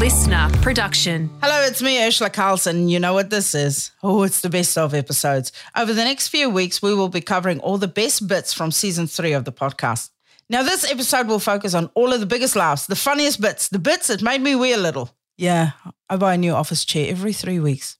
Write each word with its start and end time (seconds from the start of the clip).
listener 0.00 0.48
production. 0.62 1.28
Hello, 1.42 1.62
it's 1.66 1.82
me, 1.82 1.98
Urzila 1.98 2.32
Carlson. 2.32 2.88
You 2.88 2.98
know 2.98 3.12
what 3.12 3.28
this 3.28 3.54
is. 3.54 3.90
Oh, 4.02 4.22
it's 4.22 4.40
the 4.40 4.48
best 4.48 4.78
of 4.78 4.94
episodes. 4.94 5.52
Over 5.76 5.92
the 5.92 6.04
next 6.04 6.28
few 6.28 6.48
weeks, 6.48 6.80
we 6.80 6.94
will 6.94 7.10
be 7.10 7.20
covering 7.20 7.60
all 7.60 7.76
the 7.76 7.86
best 7.86 8.26
bits 8.26 8.54
from 8.54 8.72
season 8.72 9.06
three 9.06 9.32
of 9.32 9.44
the 9.44 9.52
podcast. 9.52 10.08
Now, 10.48 10.62
this 10.62 10.90
episode 10.90 11.26
will 11.26 11.38
focus 11.38 11.74
on 11.74 11.90
all 11.94 12.14
of 12.14 12.20
the 12.20 12.24
biggest 12.24 12.56
laughs, 12.56 12.86
the 12.86 12.96
funniest 12.96 13.42
bits, 13.42 13.68
the 13.68 13.78
bits 13.78 14.06
that 14.06 14.22
made 14.22 14.40
me 14.40 14.56
wee 14.56 14.72
a 14.72 14.78
little. 14.78 15.10
Yeah, 15.36 15.72
I 16.08 16.16
buy 16.16 16.32
a 16.32 16.38
new 16.38 16.54
office 16.54 16.86
chair 16.86 17.10
every 17.10 17.34
three 17.34 17.60
weeks. 17.60 17.98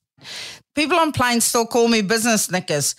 People 0.74 0.96
on 0.96 1.12
planes 1.12 1.44
still 1.44 1.66
call 1.66 1.86
me 1.88 2.00
business 2.00 2.50
knickers. 2.50 2.94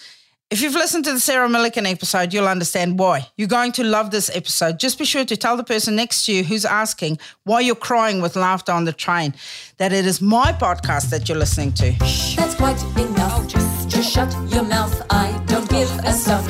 If 0.51 0.61
you've 0.61 0.73
listened 0.73 1.05
to 1.05 1.13
the 1.13 1.19
Sarah 1.21 1.47
Millican 1.47 1.89
episode, 1.89 2.33
you'll 2.33 2.49
understand 2.49 2.99
why. 2.99 3.25
You're 3.37 3.47
going 3.47 3.71
to 3.71 3.85
love 3.85 4.11
this 4.11 4.29
episode. 4.35 4.79
Just 4.79 4.99
be 4.99 5.05
sure 5.05 5.23
to 5.23 5.37
tell 5.37 5.55
the 5.55 5.63
person 5.63 5.95
next 5.95 6.25
to 6.25 6.33
you 6.33 6.43
who's 6.43 6.65
asking 6.65 7.19
why 7.45 7.61
you're 7.61 7.73
crying 7.73 8.21
with 8.21 8.35
laughter 8.35 8.73
on 8.73 8.83
the 8.83 8.91
train 8.91 9.33
that 9.77 9.93
it 9.93 10.05
is 10.05 10.21
my 10.21 10.51
podcast 10.51 11.09
that 11.11 11.29
you're 11.29 11.37
listening 11.37 11.71
to. 11.75 11.93
That's 12.35 12.55
quite 12.55 12.83
enough. 12.97 13.47
Just, 13.47 13.89
just 13.89 14.11
shut 14.11 14.29
your 14.49 14.63
mouth. 14.63 15.01
I 15.09 15.41
don't 15.45 15.69
give 15.69 15.89
a 15.99 16.11
stuff. 16.11 16.45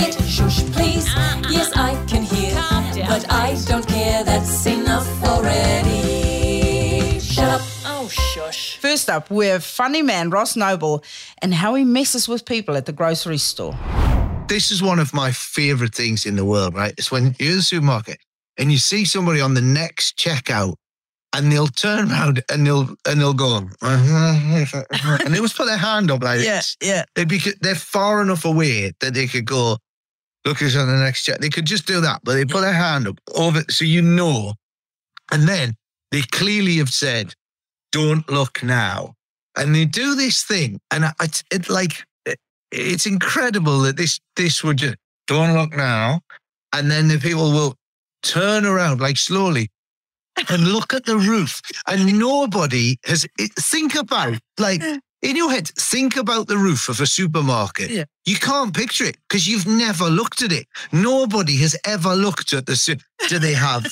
It 0.00 0.14
shush, 0.24 0.62
please. 0.72 1.06
Yes, 1.50 1.70
I 1.76 2.02
can 2.06 2.22
hear, 2.22 2.54
but 3.06 3.30
I 3.30 3.60
don't 3.66 3.86
care. 3.86 3.93
Oh, 8.04 8.08
shush. 8.08 8.76
First 8.76 9.08
up, 9.08 9.30
we 9.30 9.46
have 9.46 9.64
funny 9.64 10.02
man 10.02 10.28
Ross 10.28 10.56
Noble 10.56 11.02
and 11.40 11.54
how 11.54 11.74
he 11.74 11.84
messes 11.84 12.28
with 12.28 12.44
people 12.44 12.76
at 12.76 12.84
the 12.84 12.92
grocery 12.92 13.38
store. 13.38 13.74
this 14.46 14.70
is 14.70 14.82
one 14.82 14.98
of 14.98 15.14
my 15.14 15.30
favorite 15.32 15.94
things 15.94 16.26
in 16.26 16.36
the 16.36 16.44
world, 16.44 16.74
right? 16.74 16.92
It's 16.98 17.10
when 17.10 17.34
you're 17.38 17.52
in 17.52 17.56
the 17.56 17.62
supermarket 17.62 18.18
and 18.58 18.70
you 18.70 18.76
see 18.76 19.06
somebody 19.06 19.40
on 19.40 19.54
the 19.54 19.62
next 19.62 20.18
checkout 20.18 20.74
and 21.32 21.50
they'll 21.50 21.66
turn 21.66 22.10
around 22.10 22.42
and 22.52 22.66
they'll 22.66 22.94
and 23.08 23.18
they'll 23.20 23.32
go 23.32 23.56
and 23.80 25.34
they 25.34 25.40
just 25.40 25.56
put 25.56 25.64
their 25.64 25.78
hand 25.78 26.10
up 26.10 26.22
like 26.22 26.40
this. 26.40 26.76
yeah. 26.82 27.04
They 27.14 27.24
because 27.24 27.54
they're 27.62 27.74
far 27.74 28.20
enough 28.20 28.44
away 28.44 28.92
that 29.00 29.14
they 29.14 29.26
could 29.26 29.46
go 29.46 29.78
look 30.44 30.58
who's 30.58 30.76
on 30.76 30.88
the 30.88 31.02
next 31.02 31.24
check. 31.24 31.38
They 31.38 31.48
could 31.48 31.64
just 31.64 31.86
do 31.86 32.02
that, 32.02 32.20
but 32.22 32.34
they 32.34 32.44
put 32.44 32.60
their 32.60 32.74
hand 32.74 33.08
up 33.08 33.18
over 33.34 33.62
so 33.70 33.86
you 33.86 34.02
know. 34.02 34.52
And 35.32 35.48
then 35.48 35.74
they 36.10 36.20
clearly 36.20 36.76
have 36.76 36.90
said, 36.90 37.34
"Don't 37.98 38.26
look 38.38 38.54
now," 38.62 38.98
and 39.58 39.68
they 39.74 39.84
do 40.02 40.08
this 40.22 40.38
thing, 40.50 40.70
and 40.92 41.00
I- 41.08 41.14
it's 41.26 41.40
it 41.56 41.64
like 41.78 41.94
it- 42.30 42.40
it's 42.70 43.06
incredible 43.14 43.78
that 43.84 43.96
this 43.96 44.14
this 44.40 44.54
would 44.64 44.78
just 44.84 44.96
don't 45.32 45.54
look 45.58 45.72
now, 45.90 46.20
and 46.74 46.84
then 46.90 47.04
the 47.08 47.18
people 47.18 47.48
will 47.58 47.74
turn 48.34 48.62
around 48.72 49.00
like 49.06 49.18
slowly 49.18 49.66
and 50.50 50.60
look 50.76 50.92
at 50.98 51.04
the 51.10 51.16
roof, 51.32 51.52
and 51.90 52.00
nobody 52.18 52.86
has 53.10 53.26
it- 53.38 53.54
think 53.72 53.94
about 53.94 54.34
like 54.58 54.82
in 55.28 55.36
your 55.36 55.50
head 55.54 55.68
think 55.92 56.16
about 56.16 56.44
the 56.48 56.58
roof 56.66 56.88
of 56.88 57.00
a 57.00 57.06
supermarket. 57.06 57.90
Yeah. 57.90 58.04
You 58.30 58.36
can't 58.50 58.72
picture 58.82 59.04
it 59.10 59.16
because 59.28 59.44
you've 59.48 59.66
never 59.86 60.06
looked 60.20 60.42
at 60.42 60.52
it. 60.52 60.66
Nobody 60.92 61.56
has 61.64 61.74
ever 61.84 62.12
looked 62.26 62.52
at 62.52 62.64
the. 62.66 62.76
su- 62.76 62.96
Do 63.28 63.38
they 63.38 63.54
have? 63.54 63.84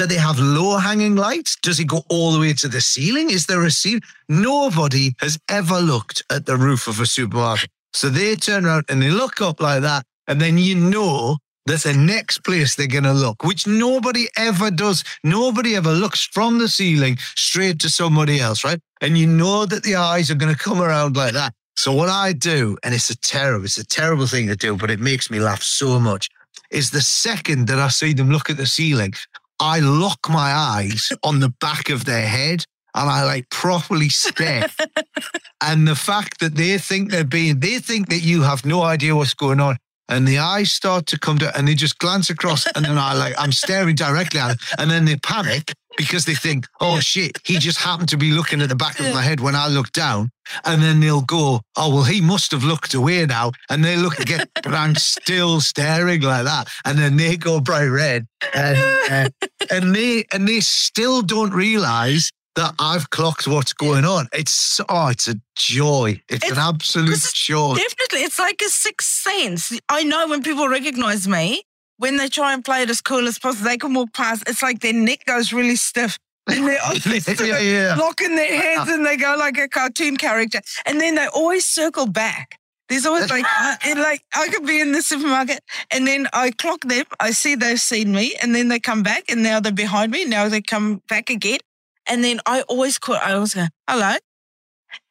Do 0.00 0.06
they 0.06 0.14
have 0.14 0.38
low 0.38 0.78
hanging 0.78 1.14
lights? 1.14 1.56
Does 1.56 1.78
it 1.78 1.84
go 1.84 2.04
all 2.08 2.32
the 2.32 2.40
way 2.40 2.54
to 2.54 2.68
the 2.68 2.80
ceiling? 2.80 3.30
Is 3.30 3.44
there 3.44 3.62
a 3.66 3.70
ceiling? 3.70 4.00
Nobody 4.30 5.14
has 5.18 5.38
ever 5.50 5.78
looked 5.78 6.22
at 6.30 6.46
the 6.46 6.56
roof 6.56 6.88
of 6.88 7.00
a 7.00 7.04
supermarket. 7.04 7.68
So 7.92 8.08
they 8.08 8.34
turn 8.34 8.64
around 8.64 8.86
and 8.88 9.02
they 9.02 9.10
look 9.10 9.42
up 9.42 9.60
like 9.60 9.82
that. 9.82 10.04
And 10.26 10.40
then 10.40 10.56
you 10.56 10.74
know 10.74 11.36
that's 11.66 11.82
the 11.82 11.92
next 11.92 12.44
place 12.44 12.74
they're 12.74 12.86
going 12.86 13.04
to 13.04 13.12
look, 13.12 13.44
which 13.44 13.66
nobody 13.66 14.26
ever 14.38 14.70
does. 14.70 15.04
Nobody 15.22 15.76
ever 15.76 15.92
looks 15.92 16.24
from 16.24 16.60
the 16.60 16.68
ceiling 16.68 17.18
straight 17.36 17.78
to 17.80 17.90
somebody 17.90 18.40
else, 18.40 18.64
right? 18.64 18.80
And 19.02 19.18
you 19.18 19.26
know 19.26 19.66
that 19.66 19.82
the 19.82 19.96
eyes 19.96 20.30
are 20.30 20.34
going 20.34 20.54
to 20.54 20.58
come 20.58 20.80
around 20.80 21.14
like 21.14 21.34
that. 21.34 21.52
So 21.76 21.92
what 21.92 22.08
I 22.08 22.32
do, 22.32 22.78
and 22.82 22.94
it's 22.94 23.10
a 23.10 23.18
terrible, 23.18 23.66
it's 23.66 23.76
a 23.76 23.86
terrible 23.86 24.26
thing 24.26 24.46
to 24.46 24.56
do, 24.56 24.78
but 24.78 24.90
it 24.90 24.98
makes 24.98 25.30
me 25.30 25.40
laugh 25.40 25.62
so 25.62 26.00
much, 26.00 26.30
is 26.70 26.90
the 26.90 27.02
second 27.02 27.66
that 27.66 27.78
I 27.78 27.88
see 27.88 28.12
them 28.12 28.30
look 28.30 28.48
at 28.48 28.56
the 28.56 28.66
ceiling, 28.66 29.12
I 29.60 29.80
lock 29.80 30.28
my 30.28 30.52
eyes 30.52 31.12
on 31.22 31.40
the 31.40 31.50
back 31.60 31.90
of 31.90 32.04
their 32.04 32.26
head 32.26 32.64
and 32.94 33.08
I 33.08 33.24
like 33.24 33.50
properly 33.50 34.08
stare. 34.08 34.66
and 35.62 35.86
the 35.86 35.94
fact 35.94 36.40
that 36.40 36.54
they 36.54 36.78
think 36.78 37.10
they're 37.10 37.24
being, 37.24 37.60
they 37.60 37.78
think 37.78 38.08
that 38.08 38.20
you 38.20 38.42
have 38.42 38.64
no 38.64 38.82
idea 38.82 39.14
what's 39.14 39.34
going 39.34 39.60
on. 39.60 39.76
And 40.08 40.26
the 40.26 40.38
eyes 40.38 40.72
start 40.72 41.06
to 41.06 41.18
come 41.18 41.38
down 41.38 41.52
and 41.54 41.68
they 41.68 41.74
just 41.74 41.98
glance 41.98 42.30
across 42.30 42.66
and 42.74 42.84
then 42.84 42.98
I 42.98 43.14
like, 43.14 43.34
I'm 43.38 43.52
staring 43.52 43.94
directly 43.94 44.40
at 44.40 44.48
them. 44.48 44.58
And 44.78 44.90
then 44.90 45.04
they 45.04 45.16
panic 45.16 45.72
because 45.96 46.24
they 46.24 46.34
think, 46.34 46.66
oh 46.80 47.00
shit, 47.00 47.38
he 47.44 47.58
just 47.58 47.78
happened 47.78 48.08
to 48.10 48.16
be 48.16 48.30
looking 48.30 48.62
at 48.62 48.68
the 48.68 48.76
back 48.76 49.00
of 49.00 49.12
my 49.12 49.22
head 49.22 49.40
when 49.40 49.54
I 49.54 49.68
looked 49.68 49.94
down. 49.94 50.30
And 50.64 50.82
then 50.82 51.00
they'll 51.00 51.22
go, 51.22 51.60
oh, 51.76 51.94
well, 51.94 52.02
he 52.02 52.20
must 52.20 52.50
have 52.50 52.64
looked 52.64 52.94
away 52.94 53.24
now. 53.26 53.52
And 53.68 53.84
they 53.84 53.96
look 53.96 54.18
again, 54.18 54.46
but 54.54 54.74
I'm 54.74 54.94
still 54.96 55.60
staring 55.60 56.22
like 56.22 56.44
that. 56.44 56.68
And 56.84 56.98
then 56.98 57.16
they 57.16 57.36
go 57.36 57.60
bright 57.60 57.86
red. 57.86 58.26
And, 58.54 58.78
uh, 59.10 59.46
and 59.70 59.94
they 59.94 60.24
and 60.32 60.48
they 60.48 60.60
still 60.60 61.22
don't 61.22 61.52
realize 61.52 62.30
that 62.56 62.74
I've 62.78 63.10
clocked 63.10 63.46
what's 63.46 63.72
going 63.72 64.04
on. 64.04 64.28
It's 64.32 64.80
oh, 64.88 65.08
it's 65.08 65.28
a 65.28 65.36
joy. 65.56 66.20
It's, 66.28 66.50
an 66.50 66.58
absolute 66.58 67.20
joy. 67.34 67.74
Definitely. 67.74 68.20
It's 68.20 68.38
like 68.38 68.60
a 68.62 68.68
sixth 68.68 69.08
sense. 69.08 69.78
I 69.88 70.02
know 70.02 70.28
when 70.28 70.42
people 70.42 70.68
recognize 70.68 71.28
me, 71.28 71.62
when 72.00 72.16
they 72.16 72.28
try 72.28 72.54
and 72.54 72.64
play 72.64 72.82
it 72.82 72.88
as 72.88 73.02
cool 73.02 73.28
as 73.28 73.38
possible, 73.38 73.68
they 73.68 73.76
can 73.76 73.92
walk 73.92 74.14
past. 74.14 74.44
It's 74.46 74.62
like 74.62 74.80
their 74.80 74.94
neck 74.94 75.26
goes 75.26 75.52
really 75.52 75.76
stiff. 75.76 76.18
And 76.46 76.66
they're 76.66 77.46
yeah, 77.46 77.60
yeah. 77.60 77.94
locking 77.96 78.34
their 78.34 78.60
heads 78.60 78.90
and 78.90 79.06
they 79.06 79.16
go 79.16 79.36
like 79.38 79.56
a 79.58 79.68
cartoon 79.68 80.16
character. 80.16 80.60
And 80.86 81.00
then 81.00 81.14
they 81.14 81.26
always 81.26 81.66
circle 81.66 82.06
back. 82.06 82.58
There's 82.88 83.06
always 83.06 83.30
like, 83.30 83.44
uh, 83.44 83.76
and 83.84 84.00
like 84.00 84.22
I 84.34 84.48
could 84.48 84.66
be 84.66 84.80
in 84.80 84.90
the 84.90 85.02
supermarket 85.02 85.60
and 85.92 86.08
then 86.08 86.26
I 86.32 86.50
clock 86.50 86.80
them. 86.80 87.04
I 87.20 87.30
see 87.30 87.54
they've 87.54 87.80
seen 87.80 88.12
me 88.12 88.34
and 88.42 88.52
then 88.54 88.66
they 88.68 88.80
come 88.80 89.04
back 89.04 89.24
and 89.30 89.44
now 89.44 89.60
they're 89.60 89.70
behind 89.70 90.10
me. 90.10 90.24
Now 90.24 90.48
they 90.48 90.62
come 90.62 91.02
back 91.08 91.30
again. 91.30 91.60
And 92.08 92.24
then 92.24 92.40
I 92.46 92.62
always 92.62 92.98
call, 92.98 93.16
I 93.16 93.34
always 93.34 93.54
go, 93.54 93.66
hello. 93.86 94.16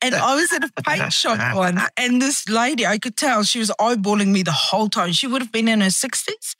And 0.02 0.16
I 0.16 0.36
was 0.36 0.52
at 0.52 0.64
a 0.64 0.72
paint 0.86 1.14
shop 1.14 1.56
once 1.56 1.82
and 1.96 2.22
this 2.22 2.50
lady, 2.50 2.86
I 2.86 2.98
could 2.98 3.16
tell 3.16 3.44
she 3.44 3.60
was 3.60 3.72
eyeballing 3.80 4.34
me 4.34 4.44
the 4.44 4.52
whole 4.52 4.90
time. 4.90 5.14
She 5.14 5.28
would 5.28 5.42
have 5.42 5.52
been 5.52 5.70
in 5.70 5.80
her 5.80 5.88
60s. 5.88 6.56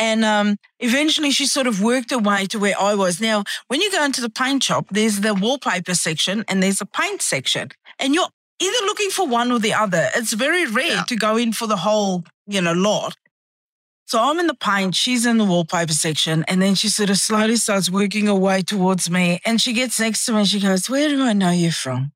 And 0.00 0.24
um, 0.24 0.56
eventually 0.78 1.30
she 1.30 1.44
sort 1.44 1.66
of 1.66 1.82
worked 1.82 2.10
her 2.10 2.18
way 2.18 2.46
to 2.46 2.58
where 2.58 2.74
I 2.80 2.94
was. 2.94 3.20
Now, 3.20 3.44
when 3.68 3.82
you 3.82 3.92
go 3.92 4.02
into 4.02 4.22
the 4.22 4.30
paint 4.30 4.62
shop, 4.62 4.86
there's 4.90 5.20
the 5.20 5.34
wallpaper 5.34 5.94
section 5.94 6.42
and 6.48 6.62
there's 6.62 6.80
a 6.80 6.86
paint 6.86 7.20
section. 7.20 7.68
And 7.98 8.14
you're 8.14 8.30
either 8.60 8.86
looking 8.86 9.10
for 9.10 9.28
one 9.28 9.52
or 9.52 9.58
the 9.58 9.74
other. 9.74 10.08
It's 10.16 10.32
very 10.32 10.66
rare 10.66 11.04
to 11.06 11.16
go 11.16 11.36
in 11.36 11.52
for 11.52 11.66
the 11.66 11.76
whole, 11.76 12.24
you 12.46 12.62
know, 12.62 12.72
lot. 12.72 13.14
So 14.06 14.18
I'm 14.18 14.40
in 14.40 14.46
the 14.46 14.54
paint, 14.54 14.94
she's 14.96 15.26
in 15.26 15.36
the 15.36 15.44
wallpaper 15.44 15.92
section, 15.92 16.44
and 16.48 16.60
then 16.60 16.74
she 16.74 16.88
sort 16.88 17.10
of 17.10 17.18
slowly 17.18 17.56
starts 17.56 17.90
working 17.90 18.26
her 18.26 18.34
way 18.34 18.62
towards 18.62 19.10
me. 19.10 19.38
And 19.44 19.60
she 19.60 19.74
gets 19.74 20.00
next 20.00 20.24
to 20.24 20.32
me 20.32 20.38
and 20.38 20.48
she 20.48 20.60
goes, 20.60 20.88
Where 20.88 21.10
do 21.10 21.22
I 21.22 21.34
know 21.34 21.50
you 21.50 21.70
from? 21.70 22.10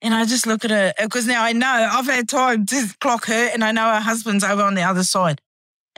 And 0.00 0.14
I 0.14 0.24
just 0.24 0.46
look 0.46 0.64
at 0.64 0.70
her 0.70 0.94
because 1.00 1.26
now 1.26 1.44
I 1.44 1.52
know 1.52 1.68
I've 1.68 2.06
had 2.06 2.28
time 2.28 2.64
to 2.66 2.88
clock 3.00 3.26
her 3.26 3.50
and 3.52 3.62
I 3.62 3.72
know 3.72 3.84
her 3.84 4.00
husband's 4.00 4.44
over 4.44 4.62
on 4.62 4.74
the 4.74 4.82
other 4.82 5.04
side. 5.04 5.40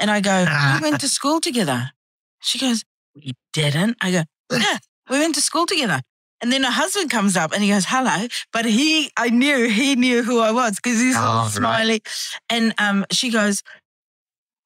And 0.00 0.11
I 0.11 0.21
go, 0.21 0.47
We 0.75 0.91
went 0.91 1.00
to 1.03 1.09
school 1.09 1.41
together. 1.41 1.93
She 2.41 2.59
goes, 2.59 2.83
We 3.15 3.33
didn't. 3.53 3.97
I 4.00 4.11
go, 4.11 4.22
Yeah, 4.50 4.78
we 5.09 5.19
went 5.19 5.34
to 5.37 5.41
school 5.43 5.66
together. 5.66 6.00
And 6.43 6.50
then 6.50 6.62
her 6.65 6.71
husband 6.71 7.11
comes 7.11 7.37
up 7.37 7.53
and 7.53 7.62
he 7.62 7.69
goes, 7.69 7.84
Hello. 7.87 8.27
But 8.53 8.65
he, 8.65 9.10
I 9.16 9.28
knew 9.28 9.69
he 9.69 9.94
knew 9.94 10.22
who 10.22 10.41
I 10.41 10.53
was 10.53 10.77
because 10.83 10.99
he's 10.99 11.16
all 11.16 11.41
Oh, 11.41 11.43
right. 11.44 11.50
smiley. 11.53 12.00
And 12.49 12.75
um, 12.78 13.05
she 13.12 13.31
goes, 13.31 13.62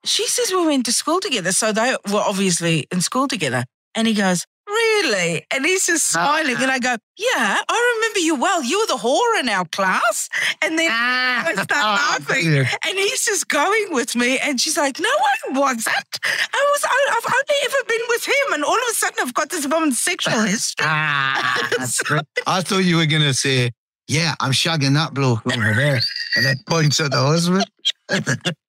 She 0.04 0.26
says 0.28 0.52
we 0.52 0.64
went 0.66 0.86
to 0.86 0.92
school 0.92 1.20
together. 1.20 1.52
So 1.52 1.72
they 1.72 1.96
were 2.12 2.20
obviously 2.20 2.86
in 2.92 3.00
school 3.00 3.26
together. 3.28 3.64
And 3.94 4.06
he 4.06 4.14
goes, 4.14 4.44
Really? 4.74 5.46
And 5.50 5.64
he's 5.64 5.86
just 5.86 6.10
smiling. 6.10 6.56
And 6.58 6.70
I 6.70 6.78
go, 6.78 6.96
Yeah, 7.16 7.62
I 7.68 7.94
remember 7.96 8.18
you 8.18 8.34
well. 8.34 8.62
You 8.62 8.80
were 8.80 8.86
the 8.86 9.00
whore 9.00 9.40
in 9.40 9.48
our 9.48 9.64
class. 9.66 10.28
And 10.62 10.78
then 10.78 10.90
I 10.90 11.52
start 11.54 11.70
laughing. 11.70 12.46
And 12.56 12.98
he's 12.98 13.24
just 13.24 13.48
going 13.48 13.88
with 13.90 14.16
me. 14.16 14.38
And 14.38 14.60
she's 14.60 14.76
like, 14.76 14.98
No, 14.98 15.08
I 15.08 15.58
wasn't. 15.58 16.18
I 16.24 16.70
was, 16.72 16.84
I, 16.84 17.16
I've 17.16 17.32
only 17.32 17.60
ever 17.64 17.88
been 17.88 18.06
with 18.08 18.26
him. 18.26 18.54
And 18.54 18.64
all 18.64 18.74
of 18.74 18.90
a 18.90 18.94
sudden, 18.94 19.18
I've 19.22 19.34
got 19.34 19.50
this 19.50 19.66
woman's 19.66 20.00
sexual 20.00 20.42
history. 20.54 20.86
Ah, 20.88 21.68
that's. 21.78 22.00
I 22.46 22.62
thought 22.62 22.78
you 22.78 22.96
were 22.96 23.06
going 23.06 23.22
to 23.22 23.34
say, 23.34 23.70
yeah, 24.08 24.34
I'm 24.40 24.52
shagging 24.52 24.94
that 24.94 25.14
bloke 25.14 25.46
over 25.46 25.74
there. 25.74 26.00
And 26.36 26.44
then 26.44 26.56
points 26.66 27.00
at 27.00 27.10
the 27.12 27.18
husband. 27.18 27.64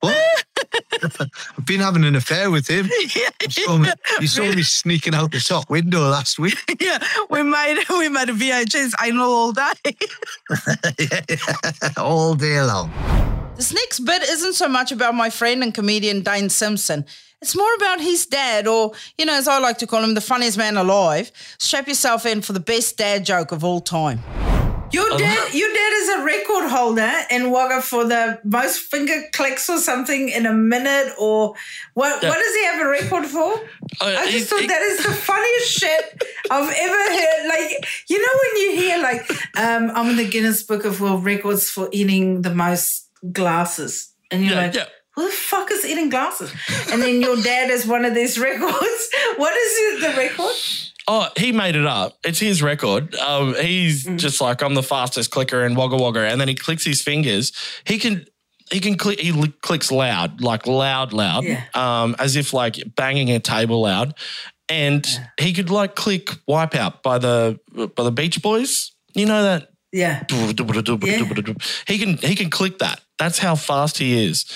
what? 0.00 0.44
I've 1.02 1.66
been 1.66 1.80
having 1.80 2.04
an 2.04 2.14
affair 2.16 2.50
with 2.50 2.68
him. 2.68 2.88
yeah, 3.16 3.28
You 3.42 3.50
saw, 3.50 3.78
me, 3.78 3.88
you 4.20 4.26
saw 4.26 4.42
me 4.42 4.62
sneaking 4.62 5.14
out 5.14 5.32
the 5.32 5.40
top 5.40 5.68
window 5.70 6.00
last 6.08 6.38
week. 6.38 6.58
yeah, 6.80 6.98
we 7.30 7.42
made 7.42 7.78
we 7.90 8.08
made 8.08 8.28
a 8.28 8.32
VHS 8.32 8.92
anal 9.02 9.30
all 9.30 9.52
day. 9.52 9.96
All 11.96 12.34
day 12.34 12.60
long. 12.62 12.90
This 13.56 13.72
next 13.72 14.00
bit 14.00 14.22
isn't 14.22 14.54
so 14.54 14.68
much 14.68 14.92
about 14.92 15.14
my 15.14 15.30
friend 15.30 15.62
and 15.62 15.74
comedian 15.74 16.22
Dane 16.22 16.48
Simpson. 16.48 17.04
It's 17.40 17.56
more 17.56 17.74
about 17.74 18.00
his 18.00 18.24
dad, 18.26 18.66
or, 18.66 18.92
you 19.18 19.26
know, 19.26 19.34
as 19.34 19.48
I 19.48 19.58
like 19.58 19.78
to 19.78 19.86
call 19.86 20.02
him, 20.04 20.14
the 20.14 20.20
funniest 20.20 20.56
man 20.56 20.76
alive. 20.76 21.32
Strap 21.58 21.88
yourself 21.88 22.24
in 22.24 22.40
for 22.40 22.52
the 22.52 22.60
best 22.60 22.96
dad 22.96 23.24
joke 23.26 23.50
of 23.50 23.64
all 23.64 23.80
time. 23.80 24.20
Your 24.92 25.08
dad, 25.16 25.54
your 25.54 25.72
dad 25.72 25.92
is 25.94 26.08
a 26.10 26.24
record 26.24 26.68
holder 26.70 27.10
in 27.30 27.50
Wagga 27.50 27.80
for 27.80 28.04
the 28.04 28.38
most 28.44 28.78
finger 28.80 29.22
clicks 29.32 29.70
or 29.70 29.78
something 29.78 30.28
in 30.28 30.44
a 30.46 30.52
minute, 30.52 31.14
or 31.18 31.54
what? 31.94 32.22
Yeah. 32.22 32.28
What 32.28 32.38
does 32.38 32.54
he 32.54 32.64
have 32.66 32.80
a 32.86 32.88
record 32.88 33.26
for? 33.26 33.54
I 34.00 34.14
Uh, 34.14 34.22
just 34.26 34.32
he- 34.32 34.40
thought 34.44 34.68
that 34.68 34.82
is 34.82 34.98
the 35.04 35.12
funniest 35.30 35.70
shit 35.78 36.22
I've 36.50 36.68
ever 36.70 37.02
heard. 37.18 37.48
Like, 37.48 37.86
you 38.08 38.18
know, 38.20 38.34
when 38.42 38.62
you 38.62 38.82
hear 38.82 38.98
like, 39.02 39.30
um, 39.56 39.90
I'm 39.94 40.10
in 40.10 40.16
the 40.16 40.28
Guinness 40.28 40.62
Book 40.62 40.84
of 40.84 41.00
World 41.00 41.24
Records 41.24 41.70
for 41.70 41.88
eating 41.92 42.42
the 42.42 42.54
most 42.54 43.08
glasses, 43.32 44.12
and 44.30 44.44
you're 44.44 44.54
Yeah, 44.54 44.60
like, 44.62 44.74
yeah. 44.74 44.86
who 45.14 45.24
the 45.24 45.30
fuck 45.32 45.70
is 45.70 45.86
eating 45.86 46.10
glasses? 46.10 46.52
And 46.90 47.00
then 47.02 47.20
your 47.22 47.36
dad 47.42 47.70
is 47.70 47.86
one 47.86 48.04
of 48.04 48.14
these 48.14 48.38
records. 48.50 49.08
What 49.36 49.54
is 49.56 50.00
the 50.02 50.08
record? 50.16 50.56
Oh, 51.08 51.28
he 51.36 51.50
made 51.52 51.74
it 51.76 51.84
up. 51.86 52.16
It's 52.24 52.38
his 52.38 52.62
record. 52.62 53.14
Um, 53.16 53.54
he's 53.60 54.04
Mm. 54.06 54.18
just 54.18 54.40
like 54.40 54.62
I'm 54.62 54.74
the 54.74 54.82
fastest 54.82 55.30
clicker 55.30 55.64
in 55.64 55.74
Wagga 55.74 55.96
Wagga, 55.96 56.20
and 56.20 56.40
then 56.40 56.48
he 56.48 56.54
clicks 56.54 56.84
his 56.84 57.02
fingers. 57.02 57.52
He 57.84 57.98
can. 57.98 58.26
He 58.70 58.80
can 58.80 58.96
click. 58.96 59.20
He 59.20 59.32
li- 59.32 59.52
clicks 59.60 59.90
loud, 59.92 60.40
like 60.40 60.66
loud, 60.66 61.12
loud, 61.12 61.44
Yeah. 61.44 61.62
um, 61.74 62.16
as 62.18 62.36
if 62.36 62.54
like 62.54 62.76
banging 62.96 63.30
a 63.30 63.38
table 63.38 63.82
loud. 63.82 64.14
And 64.68 65.06
he 65.38 65.52
could 65.52 65.68
like 65.68 65.94
click 65.94 66.26
"Wipeout" 66.48 67.02
by 67.02 67.18
the 67.18 67.58
by 67.96 68.02
the 68.04 68.12
Beach 68.12 68.40
Boys. 68.40 68.92
You 69.14 69.26
know 69.26 69.42
that 69.42 69.68
Yeah. 69.92 70.22
he 71.86 71.98
can 71.98 72.16
he 72.18 72.34
can 72.34 72.48
click 72.50 72.78
that. 72.78 73.00
That's 73.18 73.38
how 73.38 73.56
fast 73.56 73.98
he 73.98 74.24
is. 74.26 74.46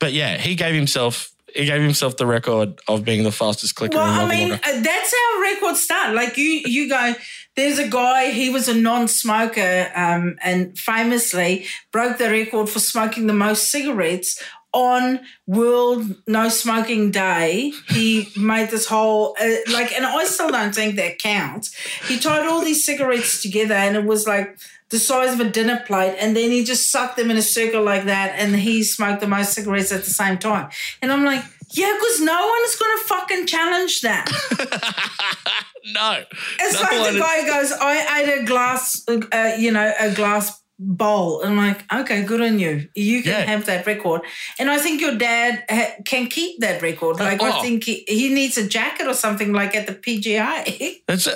But 0.00 0.12
yeah, 0.14 0.38
he 0.38 0.54
gave 0.56 0.74
himself 0.74 1.30
he 1.54 1.66
gave 1.66 1.82
himself 1.82 2.16
the 2.16 2.26
record 2.26 2.80
of 2.88 3.04
being 3.04 3.22
the 3.24 3.32
fastest 3.32 3.74
clicker 3.74 3.96
Well, 3.96 4.06
I 4.06 4.28
mean, 4.28 4.50
Wagga. 4.50 4.68
uh, 4.68 4.80
that's 4.82 5.14
how 5.14 5.40
records 5.40 5.82
start. 5.82 6.14
Like 6.14 6.36
you, 6.36 6.62
you 6.64 6.88
go. 6.88 7.14
There's 7.56 7.78
a 7.78 7.88
guy. 7.88 8.30
He 8.30 8.48
was 8.50 8.68
a 8.68 8.74
non-smoker, 8.74 9.90
um, 9.94 10.36
and 10.42 10.78
famously 10.78 11.66
broke 11.92 12.18
the 12.18 12.30
record 12.30 12.68
for 12.68 12.78
smoking 12.78 13.26
the 13.26 13.32
most 13.34 13.70
cigarettes 13.70 14.42
on 14.72 15.20
World 15.48 16.14
No 16.28 16.48
Smoking 16.48 17.10
Day. 17.10 17.72
He 17.88 18.28
made 18.36 18.70
this 18.70 18.86
whole 18.86 19.36
uh, 19.40 19.48
like, 19.72 19.92
and 19.92 20.06
I 20.06 20.24
still 20.26 20.50
don't 20.50 20.74
think 20.74 20.96
that 20.96 21.18
counts. 21.18 21.74
He 22.06 22.18
tied 22.18 22.46
all 22.46 22.62
these 22.64 22.84
cigarettes 22.86 23.42
together, 23.42 23.74
and 23.74 23.96
it 23.96 24.04
was 24.04 24.26
like 24.26 24.56
the 24.90 24.98
size 24.98 25.32
of 25.32 25.40
a 25.40 25.48
dinner 25.48 25.82
plate, 25.86 26.16
and 26.18 26.36
then 26.36 26.50
he 26.50 26.64
just 26.64 26.90
sucked 26.90 27.16
them 27.16 27.30
in 27.30 27.36
a 27.36 27.42
circle 27.42 27.82
like 27.82 28.04
that, 28.04 28.34
and 28.36 28.54
he 28.56 28.82
smoked 28.82 29.20
the 29.20 29.28
most 29.28 29.52
cigarettes 29.52 29.92
at 29.92 30.04
the 30.04 30.10
same 30.10 30.38
time. 30.38 30.70
And 31.00 31.12
I'm 31.12 31.24
like, 31.24 31.44
yeah, 31.72 31.94
because 31.98 32.20
no 32.20 32.48
one 32.48 32.60
is 32.64 32.76
going 32.76 32.98
to 32.98 33.04
fucking 33.04 33.46
challenge 33.46 34.00
that. 34.00 34.26
no. 35.94 36.22
It's 36.60 36.74
no 36.74 36.80
like 36.82 37.12
the 37.12 37.18
guy 37.20 37.46
goes, 37.46 37.72
I 37.72 38.22
ate 38.22 38.42
a 38.42 38.44
glass, 38.44 39.04
uh, 39.08 39.52
you 39.56 39.70
know, 39.70 39.92
a 40.00 40.12
glass 40.12 40.60
bowl. 40.80 41.42
And 41.42 41.52
I'm 41.52 41.68
like, 41.68 41.92
okay, 41.92 42.24
good 42.24 42.40
on 42.40 42.58
you. 42.58 42.88
You 42.94 43.22
can 43.22 43.32
Yeah. 43.32 43.46
have 43.46 43.66
that 43.66 43.86
record. 43.86 44.22
And 44.58 44.70
I 44.70 44.78
think 44.78 45.00
your 45.00 45.14
dad 45.14 45.62
ha- 45.70 45.94
can 46.04 46.26
keep 46.26 46.60
that 46.60 46.82
record. 46.82 47.20
Like, 47.20 47.42
I 47.42 47.58
oh. 47.58 47.62
think 47.62 47.84
he, 47.84 48.04
he 48.08 48.32
needs 48.32 48.56
a 48.56 48.66
jacket 48.66 49.06
or 49.06 49.14
something 49.14 49.52
like 49.52 49.76
at 49.76 49.86
the 49.86 49.94
PGA. 49.94 51.02
That's 51.06 51.28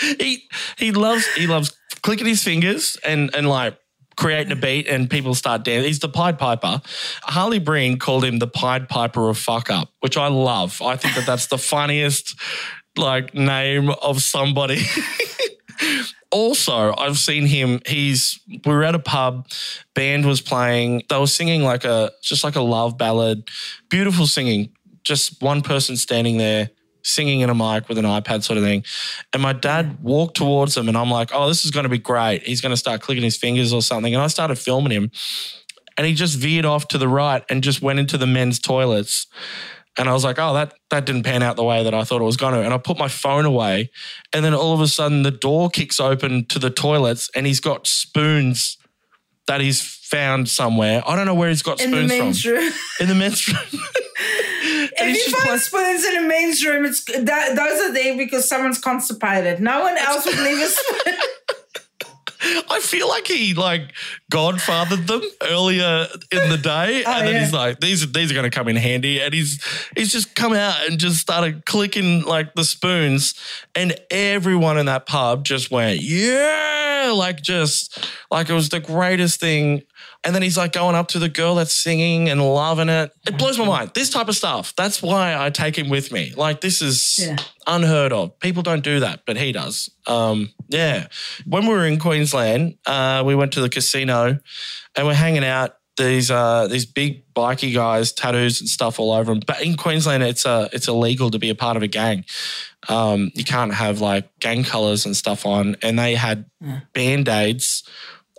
he 0.18 0.48
he 0.78 0.92
loves 0.92 1.26
he 1.34 1.46
loves 1.46 1.72
clicking 2.02 2.26
his 2.26 2.42
fingers 2.42 2.96
and 3.04 3.34
and 3.34 3.48
like 3.48 3.78
creating 4.16 4.52
a 4.52 4.56
beat 4.56 4.86
and 4.88 5.10
people 5.10 5.34
start 5.34 5.64
dancing. 5.64 5.86
He's 5.86 5.98
the 5.98 6.08
Pied 6.08 6.38
Piper. 6.38 6.80
Harley 7.22 7.58
Breen 7.58 7.98
called 7.98 8.24
him 8.24 8.38
the 8.38 8.46
Pied 8.46 8.88
Piper 8.88 9.28
of 9.28 9.38
fuck 9.38 9.70
up, 9.70 9.90
which 10.00 10.16
I 10.16 10.28
love. 10.28 10.80
I 10.82 10.96
think 10.96 11.14
that 11.16 11.26
that's 11.26 11.46
the 11.46 11.58
funniest 11.58 12.38
like 12.96 13.34
name 13.34 13.90
of 13.90 14.22
somebody. 14.22 14.82
also, 16.30 16.94
I've 16.96 17.18
seen 17.18 17.46
him. 17.46 17.80
He's 17.86 18.40
we 18.48 18.72
were 18.72 18.84
at 18.84 18.94
a 18.94 19.00
pub, 19.00 19.48
band 19.94 20.26
was 20.26 20.40
playing. 20.40 21.02
They 21.08 21.18
were 21.18 21.26
singing 21.26 21.62
like 21.62 21.84
a 21.84 22.12
just 22.22 22.44
like 22.44 22.56
a 22.56 22.62
love 22.62 22.96
ballad, 22.98 23.48
beautiful 23.88 24.26
singing. 24.26 24.70
Just 25.02 25.42
one 25.42 25.60
person 25.60 25.96
standing 25.96 26.38
there 26.38 26.70
singing 27.04 27.40
in 27.40 27.50
a 27.50 27.54
mic 27.54 27.88
with 27.88 27.98
an 27.98 28.04
iPad 28.04 28.42
sort 28.42 28.56
of 28.56 28.64
thing. 28.64 28.82
And 29.32 29.42
my 29.42 29.52
dad 29.52 30.02
walked 30.02 30.36
towards 30.36 30.76
him, 30.76 30.88
and 30.88 30.96
I'm 30.96 31.10
like, 31.10 31.30
"Oh, 31.32 31.46
this 31.46 31.64
is 31.64 31.70
going 31.70 31.84
to 31.84 31.90
be 31.90 31.98
great. 31.98 32.42
He's 32.42 32.60
going 32.60 32.70
to 32.72 32.76
start 32.76 33.00
clicking 33.00 33.22
his 33.24 33.36
fingers 33.36 33.72
or 33.72 33.82
something." 33.82 34.14
And 34.14 34.22
I 34.22 34.26
started 34.26 34.56
filming 34.56 34.90
him, 34.92 35.10
and 35.96 36.06
he 36.06 36.14
just 36.14 36.36
veered 36.36 36.64
off 36.64 36.88
to 36.88 36.98
the 36.98 37.08
right 37.08 37.44
and 37.48 37.62
just 37.62 37.82
went 37.82 37.98
into 37.98 38.18
the 38.18 38.26
men's 38.26 38.58
toilets. 38.58 39.26
And 39.96 40.08
I 40.08 40.12
was 40.12 40.24
like, 40.24 40.40
oh, 40.40 40.54
that 40.54 40.74
that 40.90 41.06
didn't 41.06 41.22
pan 41.22 41.40
out 41.42 41.54
the 41.54 41.62
way 41.62 41.84
that 41.84 41.94
I 41.94 42.02
thought 42.02 42.20
it 42.20 42.24
was 42.24 42.36
going 42.36 42.54
to. 42.54 42.60
And 42.62 42.74
I 42.74 42.78
put 42.78 42.98
my 42.98 43.06
phone 43.06 43.44
away. 43.44 43.90
And 44.32 44.44
then 44.44 44.52
all 44.52 44.74
of 44.74 44.80
a 44.80 44.88
sudden 44.88 45.22
the 45.22 45.30
door 45.30 45.70
kicks 45.70 46.00
open 46.00 46.46
to 46.46 46.58
the 46.58 46.70
toilets 46.70 47.30
and 47.36 47.46
he's 47.46 47.60
got 47.60 47.86
spoons 47.86 48.76
that 49.46 49.60
he's 49.60 49.80
found 49.80 50.48
somewhere. 50.48 51.00
I 51.06 51.14
don't 51.14 51.26
know 51.26 51.34
where 51.34 51.48
he's 51.48 51.62
got 51.62 51.80
In 51.80 51.92
the 51.92 52.08
spoons 52.08 52.08
men's 52.08 52.42
from. 52.42 52.52
room. 52.54 52.72
In 52.98 53.08
the 53.08 53.14
men's 53.14 53.46
room. 53.48 53.58
If 54.96 55.26
you 55.26 55.40
find 55.40 55.60
spoons 55.60 56.04
in 56.04 56.24
a 56.24 56.26
men's 56.26 56.64
room, 56.64 56.84
it's 56.84 57.04
that, 57.04 57.54
those 57.54 57.80
are 57.80 57.92
there 57.92 58.16
because 58.16 58.48
someone's 58.48 58.78
constipated. 58.78 59.60
No 59.60 59.82
one 59.82 59.96
else 59.98 60.24
would 60.24 60.38
leave 60.38 60.58
a 60.58 60.68
spoon. 60.68 61.14
I 62.70 62.80
feel 62.80 63.08
like 63.08 63.26
he 63.26 63.54
like 63.54 63.92
godfathered 64.32 65.06
them 65.06 65.22
earlier 65.42 66.06
in 66.30 66.50
the 66.50 66.58
day, 66.58 67.02
Oh, 67.06 67.12
and 67.12 67.26
then 67.26 67.34
yeah. 67.34 67.40
he's 67.40 67.52
like, 67.52 67.80
"These 67.80 68.12
these 68.12 68.30
are 68.30 68.34
going 68.34 68.50
to 68.50 68.56
come 68.56 68.68
in 68.68 68.76
handy." 68.76 69.20
And 69.20 69.32
he's 69.32 69.62
he's 69.96 70.12
just 70.12 70.34
come 70.34 70.52
out 70.52 70.76
and 70.88 70.98
just 70.98 71.18
started 71.18 71.64
clicking 71.66 72.22
like 72.22 72.54
the 72.54 72.64
spoons, 72.64 73.34
and 73.74 73.94
everyone 74.10 74.78
in 74.78 74.86
that 74.86 75.06
pub 75.06 75.44
just 75.44 75.70
went, 75.70 76.00
"Yeah!" 76.00 77.12
Like 77.14 77.42
just 77.42 78.06
like 78.30 78.48
it 78.48 78.54
was 78.54 78.68
the 78.70 78.80
greatest 78.80 79.40
thing. 79.40 79.82
And 80.26 80.34
then 80.34 80.40
he's 80.40 80.56
like 80.56 80.72
going 80.72 80.94
up 80.94 81.08
to 81.08 81.18
the 81.18 81.28
girl 81.28 81.54
that's 81.56 81.74
singing 81.74 82.30
and 82.30 82.40
loving 82.42 82.88
it. 82.88 83.12
It 83.26 83.36
blows 83.36 83.58
my 83.58 83.66
mind. 83.66 83.90
This 83.94 84.08
type 84.08 84.28
of 84.28 84.34
stuff. 84.34 84.72
That's 84.74 85.02
why 85.02 85.36
I 85.38 85.50
take 85.50 85.76
him 85.76 85.90
with 85.90 86.10
me. 86.12 86.32
Like 86.34 86.62
this 86.62 86.80
is 86.80 87.18
Yeah. 87.20 87.36
unheard 87.66 88.10
of. 88.10 88.38
People 88.40 88.62
don't 88.62 88.82
do 88.82 89.00
that, 89.00 89.20
but 89.26 89.36
he 89.36 89.52
does. 89.52 89.90
Um, 90.06 90.50
yeah. 90.68 91.08
When 91.44 91.66
we 91.66 91.70
were 91.70 91.86
in 91.86 91.98
Queensland, 91.98 92.76
uh, 92.86 93.22
we 93.24 93.34
went 93.34 93.52
to 93.52 93.60
the 93.60 93.68
casino 93.68 94.38
and 94.94 95.06
we're 95.06 95.14
hanging 95.14 95.44
out. 95.44 95.76
These 95.96 96.28
uh, 96.28 96.66
these 96.66 96.86
big 96.86 97.22
bikey 97.34 97.70
guys, 97.70 98.12
tattoos 98.12 98.60
and 98.60 98.68
stuff 98.68 98.98
all 98.98 99.12
over 99.12 99.32
them. 99.32 99.40
But 99.46 99.62
in 99.62 99.76
Queensland, 99.76 100.24
it's 100.24 100.44
uh, 100.44 100.68
it's 100.72 100.88
illegal 100.88 101.30
to 101.30 101.38
be 101.38 101.50
a 101.50 101.54
part 101.54 101.76
of 101.76 101.84
a 101.84 101.86
gang. 101.86 102.24
Um, 102.88 103.30
you 103.34 103.44
can't 103.44 103.72
have 103.72 104.00
like 104.00 104.28
gang 104.40 104.64
colors 104.64 105.06
and 105.06 105.16
stuff 105.16 105.46
on. 105.46 105.76
And 105.82 105.96
they 105.96 106.16
had 106.16 106.46
band 106.92 107.28
aids 107.28 107.84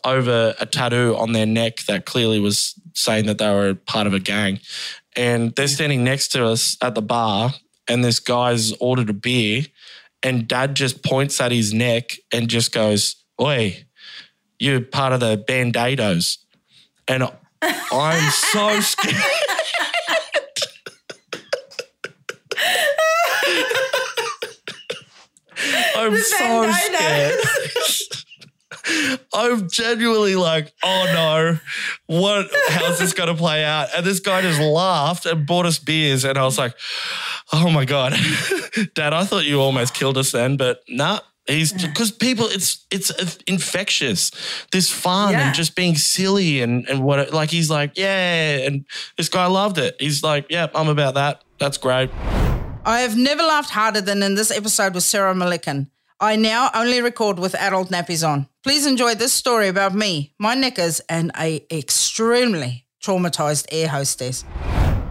over 0.04 0.54
a 0.60 0.66
tattoo 0.66 1.16
on 1.18 1.32
their 1.32 1.46
neck 1.46 1.78
that 1.88 2.06
clearly 2.06 2.39
was 2.39 2.75
saying 2.94 3.25
that 3.25 3.39
they 3.39 3.50
were 3.50 3.74
part 3.74 4.08
of 4.08 4.13
a 4.13 4.20
gang. 4.20 4.60
And 5.16 5.56
they're 5.56 5.68
standing 5.68 6.04
next 6.04 6.30
to 6.30 6.46
us 6.46 6.78
at 6.82 6.94
the 6.94 7.01
bar, 7.01 7.54
and 7.88 8.04
this 8.04 8.20
guy's 8.20 8.74
ordered 8.74 9.10
a 9.10 9.13
beer, 9.13 9.63
and 10.25 10.48
dad 10.48 10.75
just 10.75 11.03
points 11.03 11.39
at 11.39 11.51
his 11.51 11.72
neck 11.72 12.17
and 12.34 12.48
just 12.50 12.72
goes, 12.74 13.24
Oi, 13.39 13.86
you're 14.58 14.82
part 14.82 15.13
of 15.13 15.20
the 15.20 15.38
Bandaidos. 15.38 16.39
And 17.08 17.29
I'm 17.62 18.32
so 18.32 18.79
scared. 18.82 19.15
I'm 25.96 26.17
so 26.17 26.72
scared. 26.72 27.39
I'm 29.34 29.70
genuinely 29.70 30.36
like, 30.36 30.74
oh 30.84 31.06
no, 31.14 31.60
what? 32.08 32.48
How's 32.70 33.00
this 33.00 33.14
going 33.14 33.30
to 33.30 33.36
play 33.36 33.64
out? 33.64 33.90
And 33.96 34.06
this 34.06 34.20
guy 34.20 34.42
just 34.42 34.60
laughed 34.60 35.26
and 35.26 35.46
bought 35.46 35.66
us 35.66 35.80
beers, 35.80 36.24
and 36.26 36.38
I 36.38 36.44
was 36.44 36.58
like, 36.58 36.74
oh 37.54 37.70
my 37.70 37.86
god, 37.86 38.14
Dad, 38.96 39.14
I 39.14 39.24
thought 39.26 39.46
you 39.46 39.60
almost 39.62 39.94
killed 39.94 40.18
us 40.18 40.32
then, 40.32 40.58
but 40.58 40.80
nah. 40.90 41.20
He's 41.48 41.72
because 41.74 42.10
people, 42.10 42.48
it's 42.50 42.88
it's 42.90 43.12
infectious. 43.46 44.32
This 44.72 44.90
fun 44.90 45.34
Yeah. 45.34 45.46
and 45.46 45.56
just 45.56 45.76
being 45.76 45.94
silly 45.96 46.60
and 46.64 46.90
and 46.90 47.04
what 47.04 47.32
like 47.32 47.52
he's 47.52 47.70
like 47.70 47.92
yeah, 47.96 48.66
and 48.66 48.84
this 49.16 49.30
guy 49.30 49.46
loved 49.46 49.78
it. 49.78 49.96
He's 50.00 50.24
like 50.24 50.48
yeah, 50.50 50.68
I'm 50.74 50.88
about 50.88 51.14
that. 51.14 51.44
That's 51.60 51.78
great. 51.78 52.10
I 52.84 53.02
have 53.02 53.16
never 53.16 53.44
laughed 53.44 53.70
harder 53.70 54.02
than 54.02 54.24
in 54.24 54.34
this 54.34 54.50
episode 54.50 54.96
with 54.96 55.04
Sarah 55.04 55.36
Millican. 55.36 55.92
I 56.20 56.36
now 56.36 56.72
only 56.74 57.00
record 57.00 57.38
with 57.38 57.54
adult 57.54 57.90
nappies 57.90 58.28
on. 58.28 58.48
Please 58.65 58.88
enjoy 58.88 59.13
this 59.13 59.31
story 59.31 59.67
about 59.67 59.93
me, 59.93 60.34
my 60.39 60.55
knickers, 60.55 61.00
and 61.01 61.31
a 61.38 61.63
extremely 61.69 62.88
traumatized 63.00 63.67
air 63.72 63.88
hostess. 63.88 64.43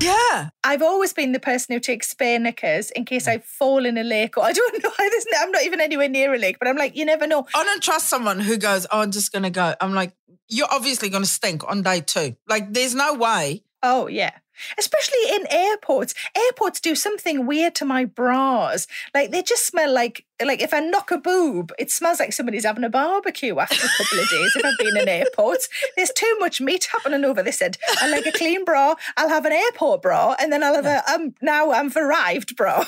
Yeah. 0.01 0.49
I've 0.65 0.83
always 0.83 1.13
been 1.13 1.31
the 1.31 1.39
person 1.39 1.73
who 1.73 1.79
takes 1.79 2.09
spare 2.09 2.41
knickers 2.41 2.91
in 2.91 3.05
case 3.05 3.29
I 3.29 3.39
fall 3.39 3.87
in 3.87 3.97
a 3.97 4.03
lake 4.03 4.37
or 4.37 4.43
I 4.45 4.51
don't 4.51 4.83
know. 4.83 4.91
I'm 5.39 5.53
not 5.53 5.63
even 5.63 5.81
anywhere 5.81 6.09
near 6.09 6.35
a 6.35 6.37
lake, 6.37 6.59
but 6.59 6.67
I'm 6.67 6.77
like, 6.77 6.97
you 6.97 7.05
never 7.05 7.29
know. 7.29 7.47
I 7.55 7.63
don't 7.63 7.81
trust 7.81 8.09
someone 8.09 8.41
who 8.41 8.57
goes, 8.57 8.89
oh, 8.91 9.03
I'm 9.03 9.13
just 9.13 9.31
going 9.31 9.45
to 9.45 9.51
go. 9.51 9.77
I'm 9.81 9.95
like, 9.95 10.17
you're 10.49 10.67
obviously 10.73 11.09
going 11.09 11.23
to 11.23 11.29
stink 11.29 11.63
on 11.71 11.83
day 11.83 12.01
two. 12.01 12.35
Like, 12.49 12.73
there's 12.73 12.97
no 12.97 13.15
way. 13.15 13.63
Oh 13.85 14.09
yeah. 14.09 14.33
Especially 14.79 15.31
in 15.31 15.47
airports. 15.51 16.15
Airports 16.37 16.81
do 16.81 16.95
something 16.95 17.47
weird 17.47 17.75
to 17.77 17.85
my 17.85 18.05
bras. 18.05 18.87
Like 19.15 19.31
they 19.31 19.43
just 19.43 19.67
smell 19.67 19.93
like 19.93 20.25
like 20.45 20.61
if 20.61 20.75
I 20.75 20.81
knock 20.81 21.11
a 21.11 21.19
boob, 21.19 21.73
it 21.79 21.91
smells 21.91 22.19
like 22.19 22.33
somebody's 22.33 22.65
having 22.65 22.85
a 22.85 22.89
barbecue 22.89 23.57
after 23.59 23.87
a 23.87 23.89
couple 23.97 24.19
of 24.19 24.29
days. 24.29 24.57
If 24.57 24.65
I've 24.65 24.79
been 24.79 24.97
in 24.97 25.09
airports, 25.09 25.69
there's 25.97 26.11
too 26.11 26.37
much 26.41 26.61
meat 26.61 26.89
happening 26.91 27.25
over 27.25 27.43
this 27.43 27.63
end. 27.63 27.79
I 28.01 28.09
like 28.09 28.27
a 28.27 28.33
clean 28.33 28.65
bra. 28.65 28.95
I'll 29.17 29.29
have 29.29 29.45
an 29.45 29.53
airport 29.53 30.03
bra, 30.03 30.35
and 30.39 30.53
then 30.53 30.63
I'll 30.63 30.75
have 30.75 30.87
a 30.87 31.03
um 31.13 31.35
now 31.41 31.73
I'm 31.73 31.93
arrived 31.97 32.57
bra. 32.57 32.85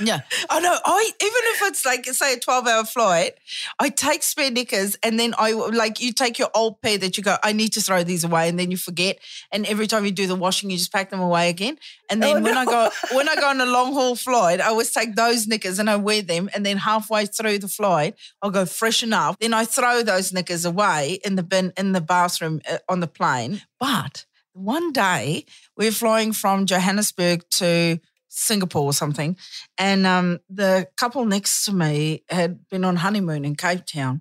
Yeah. 0.00 0.20
I 0.50 0.60
know. 0.60 0.76
I 0.84 1.10
even 1.20 1.42
if 1.44 1.62
it's 1.68 1.84
like 1.84 2.06
say 2.06 2.34
a 2.34 2.40
12 2.40 2.66
hour 2.66 2.84
flight, 2.84 3.34
I 3.78 3.90
take 3.90 4.22
spare 4.22 4.50
knickers 4.50 4.96
and 5.02 5.18
then 5.18 5.34
I 5.38 5.52
like 5.52 6.00
you 6.00 6.12
take 6.12 6.38
your 6.38 6.50
old 6.54 6.80
pair 6.82 6.98
that 6.98 7.16
you 7.16 7.22
go, 7.22 7.36
I 7.42 7.52
need 7.52 7.72
to 7.74 7.80
throw 7.80 8.02
these 8.02 8.24
away, 8.24 8.48
and 8.48 8.58
then 8.58 8.70
you 8.70 8.76
forget. 8.76 9.18
And 9.52 9.66
every 9.66 9.86
time 9.86 10.04
you 10.04 10.10
do 10.10 10.26
the 10.26 10.34
washing, 10.34 10.70
you 10.70 10.76
just 10.76 10.92
pack 10.92 11.07
them 11.10 11.20
away 11.20 11.48
again. 11.48 11.78
And 12.10 12.22
then 12.22 12.38
Oh, 12.38 12.40
when 12.40 12.56
I 12.56 12.64
go 12.64 12.90
when 13.12 13.28
I 13.28 13.34
go 13.36 13.48
on 13.54 13.60
a 13.60 13.66
long 13.66 13.92
haul 13.92 14.16
flight, 14.16 14.60
I 14.60 14.66
always 14.68 14.90
take 14.92 15.14
those 15.14 15.46
knickers 15.46 15.78
and 15.78 15.88
I 15.90 15.96
wear 15.96 16.22
them. 16.22 16.48
And 16.54 16.64
then 16.66 16.76
halfway 16.78 17.26
through 17.26 17.58
the 17.58 17.68
flight, 17.68 18.14
I'll 18.42 18.50
go 18.50 18.66
freshen 18.66 19.12
up. 19.12 19.38
Then 19.40 19.54
I 19.54 19.64
throw 19.64 20.02
those 20.02 20.32
knickers 20.32 20.64
away 20.64 21.18
in 21.24 21.36
the 21.36 21.42
bin 21.42 21.72
in 21.76 21.92
the 21.92 22.00
bathroom 22.00 22.60
uh, 22.70 22.78
on 22.88 23.00
the 23.00 23.06
plane. 23.08 23.62
But 23.80 24.24
one 24.52 24.92
day 24.92 25.44
we 25.76 25.86
we're 25.86 25.92
flying 25.92 26.32
from 26.32 26.66
Johannesburg 26.66 27.44
to 27.52 28.00
Singapore 28.30 28.84
or 28.84 28.92
something, 28.92 29.36
and 29.78 30.06
um, 30.06 30.38
the 30.50 30.86
couple 30.96 31.24
next 31.24 31.64
to 31.64 31.72
me 31.72 32.24
had 32.28 32.68
been 32.68 32.84
on 32.84 32.96
honeymoon 32.96 33.44
in 33.44 33.54
Cape 33.56 33.86
Town, 33.86 34.20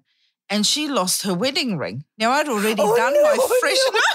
and 0.50 0.65
she 0.65 0.88
lost 0.88 1.24
her 1.24 1.34
wedding 1.34 1.77
ring. 1.77 2.06
Now 2.17 2.32
I'd 2.32 2.48
already 2.48 2.82
Oh, 2.82 2.96
done 2.96 3.13
no, 3.13 3.22
my 3.24 3.58
freshen 3.60 3.94
no. 3.94 4.00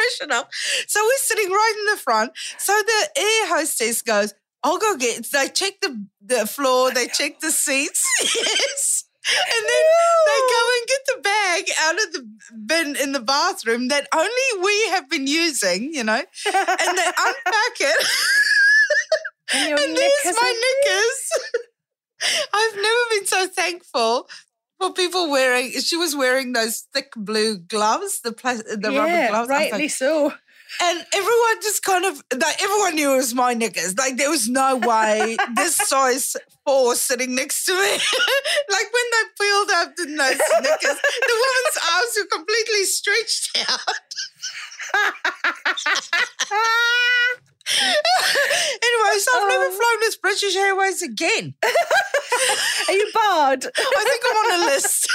up. 0.00 0.14
I'd 0.22 0.32
already 0.32 0.48
done 0.48 0.64
my 0.66 0.72
freshen 0.74 0.76
up, 0.76 0.84
so 0.86 1.00
we're 1.04 1.18
sitting 1.18 1.50
right 1.50 1.74
in 1.78 1.86
the 1.94 2.00
front. 2.00 2.32
So 2.58 2.72
the 2.72 3.08
air 3.18 3.46
hostess 3.48 4.02
goes, 4.02 4.34
"I'll 4.62 4.78
go 4.78 4.96
get." 4.96 5.30
They 5.30 5.48
check 5.48 5.80
the 5.80 6.06
the 6.20 6.46
floor, 6.46 6.92
they 6.92 7.06
check 7.08 7.40
the 7.40 7.50
seats. 7.50 8.04
yes. 8.34 9.04
And 9.28 9.64
then 9.68 9.84
they 10.26 10.40
go 10.40 10.70
and 10.78 10.88
get 10.88 11.00
the 11.06 11.20
bag 11.22 11.64
out 11.80 11.94
of 11.94 12.12
the 12.12 12.28
bin 12.66 12.96
in 12.96 13.12
the 13.12 13.20
bathroom 13.20 13.88
that 13.88 14.06
only 14.14 14.64
we 14.64 14.88
have 14.90 15.08
been 15.08 15.26
using, 15.26 15.94
you 15.94 16.04
know, 16.04 16.22
and 16.46 16.98
they 16.98 17.06
unpack 17.18 17.80
it. 17.80 18.06
And 19.54 19.72
and 19.80 19.96
there's 19.96 20.36
my 20.36 20.74
knickers. 20.84 21.30
I've 22.54 22.76
never 22.76 23.00
been 23.10 23.26
so 23.26 23.46
thankful 23.46 24.13
people 24.94 25.30
wearing. 25.30 25.70
She 25.72 25.96
was 25.96 26.14
wearing 26.16 26.52
those 26.52 26.86
thick 26.92 27.12
blue 27.16 27.58
gloves, 27.58 28.20
the 28.22 28.32
plas- 28.32 28.62
the 28.64 28.90
rubber 28.90 29.28
gloves. 29.28 29.48
Rightly 29.48 29.82
like- 29.82 29.90
so. 29.90 30.32
and 30.82 31.06
everyone 31.14 31.60
just 31.62 31.82
kind 31.84 32.04
of, 32.04 32.20
like, 32.36 32.60
everyone 32.62 32.94
knew 32.96 33.12
it 33.12 33.16
was 33.16 33.34
my 33.34 33.54
knickers. 33.54 33.96
Like, 33.96 34.16
there 34.16 34.30
was 34.30 34.48
no 34.48 34.76
way 34.76 35.36
this 35.54 35.76
size 35.76 36.34
four 36.66 36.94
sitting 36.96 37.34
next 37.34 37.64
to 37.66 37.72
me. 37.74 37.90
like, 38.70 38.92
when 38.92 39.04
they 39.12 39.24
peeled 39.40 39.70
up 39.70 39.94
the 39.96 40.06
those 40.06 40.40
knickers, 40.62 40.98
the 41.28 41.36
woman's 41.44 41.78
arms 41.92 42.16
were 42.18 42.26
completely 42.36 42.84
stretched 42.84 43.58
out. 43.70 43.80
anyway, 48.82 49.18
so 49.18 49.30
I've 49.36 49.48
never 49.48 49.64
Oh. 49.66 49.70
flown 49.78 50.08
as 50.08 50.16
British 50.16 50.54
Airways 50.56 51.02
again. 51.02 51.54
Are 52.88 52.92
you 52.92 53.10
barred? 53.14 53.64
I 53.66 54.04
think 54.04 54.22
I'm 54.26 54.36
on 54.36 54.60
a 54.60 54.64
list. 54.66 55.08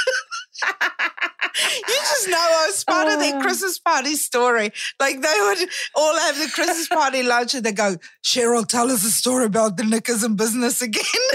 you 1.88 1.96
just 1.96 2.28
know 2.28 2.38
I 2.38 2.66
was 2.68 2.84
part 2.84 3.08
of 3.08 3.20
their 3.20 3.36
Oh. 3.38 3.42
Christmas 3.42 3.78
party 3.80 4.16
story. 4.16 4.72
Like 5.00 5.22
they 5.22 5.36
would 5.40 5.70
all 5.96 6.18
have 6.18 6.38
the 6.38 6.50
Christmas 6.54 6.88
party 6.88 7.24
lunch 7.24 7.54
and 7.56 7.64
they 7.66 7.72
go, 7.72 7.98
Cheryl, 8.24 8.66
tell 8.68 8.90
us 8.92 9.06
a 9.06 9.12
story 9.12 9.46
about 9.46 9.78
the 9.78 9.84
knickers 9.84 10.24
and 10.24 10.36
business 10.38 10.82
again. 10.82 11.04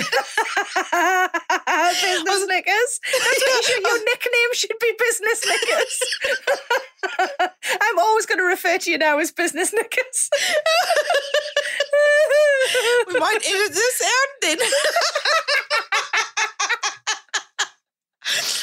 business 0.95 2.47
knickers. 2.49 3.01
That's 3.13 3.43
what 3.43 3.57
you 3.57 3.63
should, 3.63 3.83
your 3.83 3.99
nickname 4.05 4.53
should 4.55 4.79
be 4.81 4.93
business 4.99 5.47
knickers. 5.47 6.01
I'm 7.85 7.99
always 7.99 8.27
going 8.27 8.39
to 8.39 8.45
refer 8.45 8.79
to 8.79 8.91
you 8.91 8.99
now 8.99 9.19
as 9.19 9.31
business 9.31 9.73
knickers. 9.73 10.31
we 13.09 13.19
might 13.19 13.37
edit 13.37 13.73
this 13.73 14.03
out 14.03 14.29
then. 14.43 14.59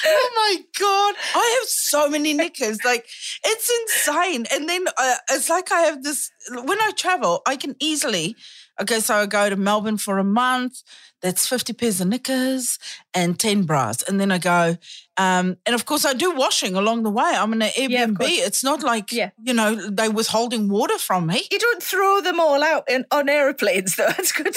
oh 0.06 0.32
my 0.36 0.58
god 0.80 1.16
i 1.36 1.58
have 1.60 1.68
so 1.68 2.10
many 2.10 2.34
knickers 2.34 2.84
like 2.84 3.06
it's 3.44 3.72
insane 3.82 4.46
and 4.52 4.68
then 4.68 4.86
uh, 4.98 5.16
it's 5.30 5.50
like 5.50 5.72
i 5.72 5.82
have 5.82 6.04
this 6.04 6.32
when 6.50 6.80
i 6.82 6.92
travel 6.96 7.42
i 7.46 7.56
can 7.56 7.76
easily 7.80 8.36
okay 8.82 9.00
so 9.00 9.16
i 9.16 9.26
go 9.26 9.50
to 9.50 9.56
melbourne 9.56 9.98
for 9.98 10.18
a 10.18 10.24
month 10.24 10.82
that's 11.22 11.48
50 11.48 11.74
pairs 11.74 12.02
of 12.02 12.08
knickers 12.08 12.80
and 13.14 13.40
10 13.40 13.64
bras 13.64 14.04
and 14.04 14.20
then 14.20 14.32
i 14.32 14.38
go 14.38 14.78
um, 15.18 15.58
and 15.66 15.76
of 15.76 15.86
course 15.86 16.04
i 16.06 16.14
do 16.14 16.32
washing 16.36 16.76
along 16.76 17.04
the 17.04 17.10
way 17.12 17.24
i'm 17.36 17.54
in 17.54 17.62
an 17.62 17.70
airbnb 17.70 18.18
course. 18.18 18.32
it's 18.48 18.64
not 18.64 18.82
like 18.84 19.12
Yeah. 19.12 19.30
you 19.44 19.54
know 19.54 19.76
they 19.90 20.10
withholding 20.10 20.68
water 20.70 20.98
from 20.98 21.28
me 21.28 21.44
You 21.52 21.60
don't 21.60 21.84
throw 21.84 22.22
them 22.22 22.40
all 22.40 22.64
out 22.64 22.90
in, 22.90 23.06
on 23.12 23.30
airplanes, 23.30 23.96
though. 23.96 24.08
That's 24.18 24.32
good. 24.32 24.56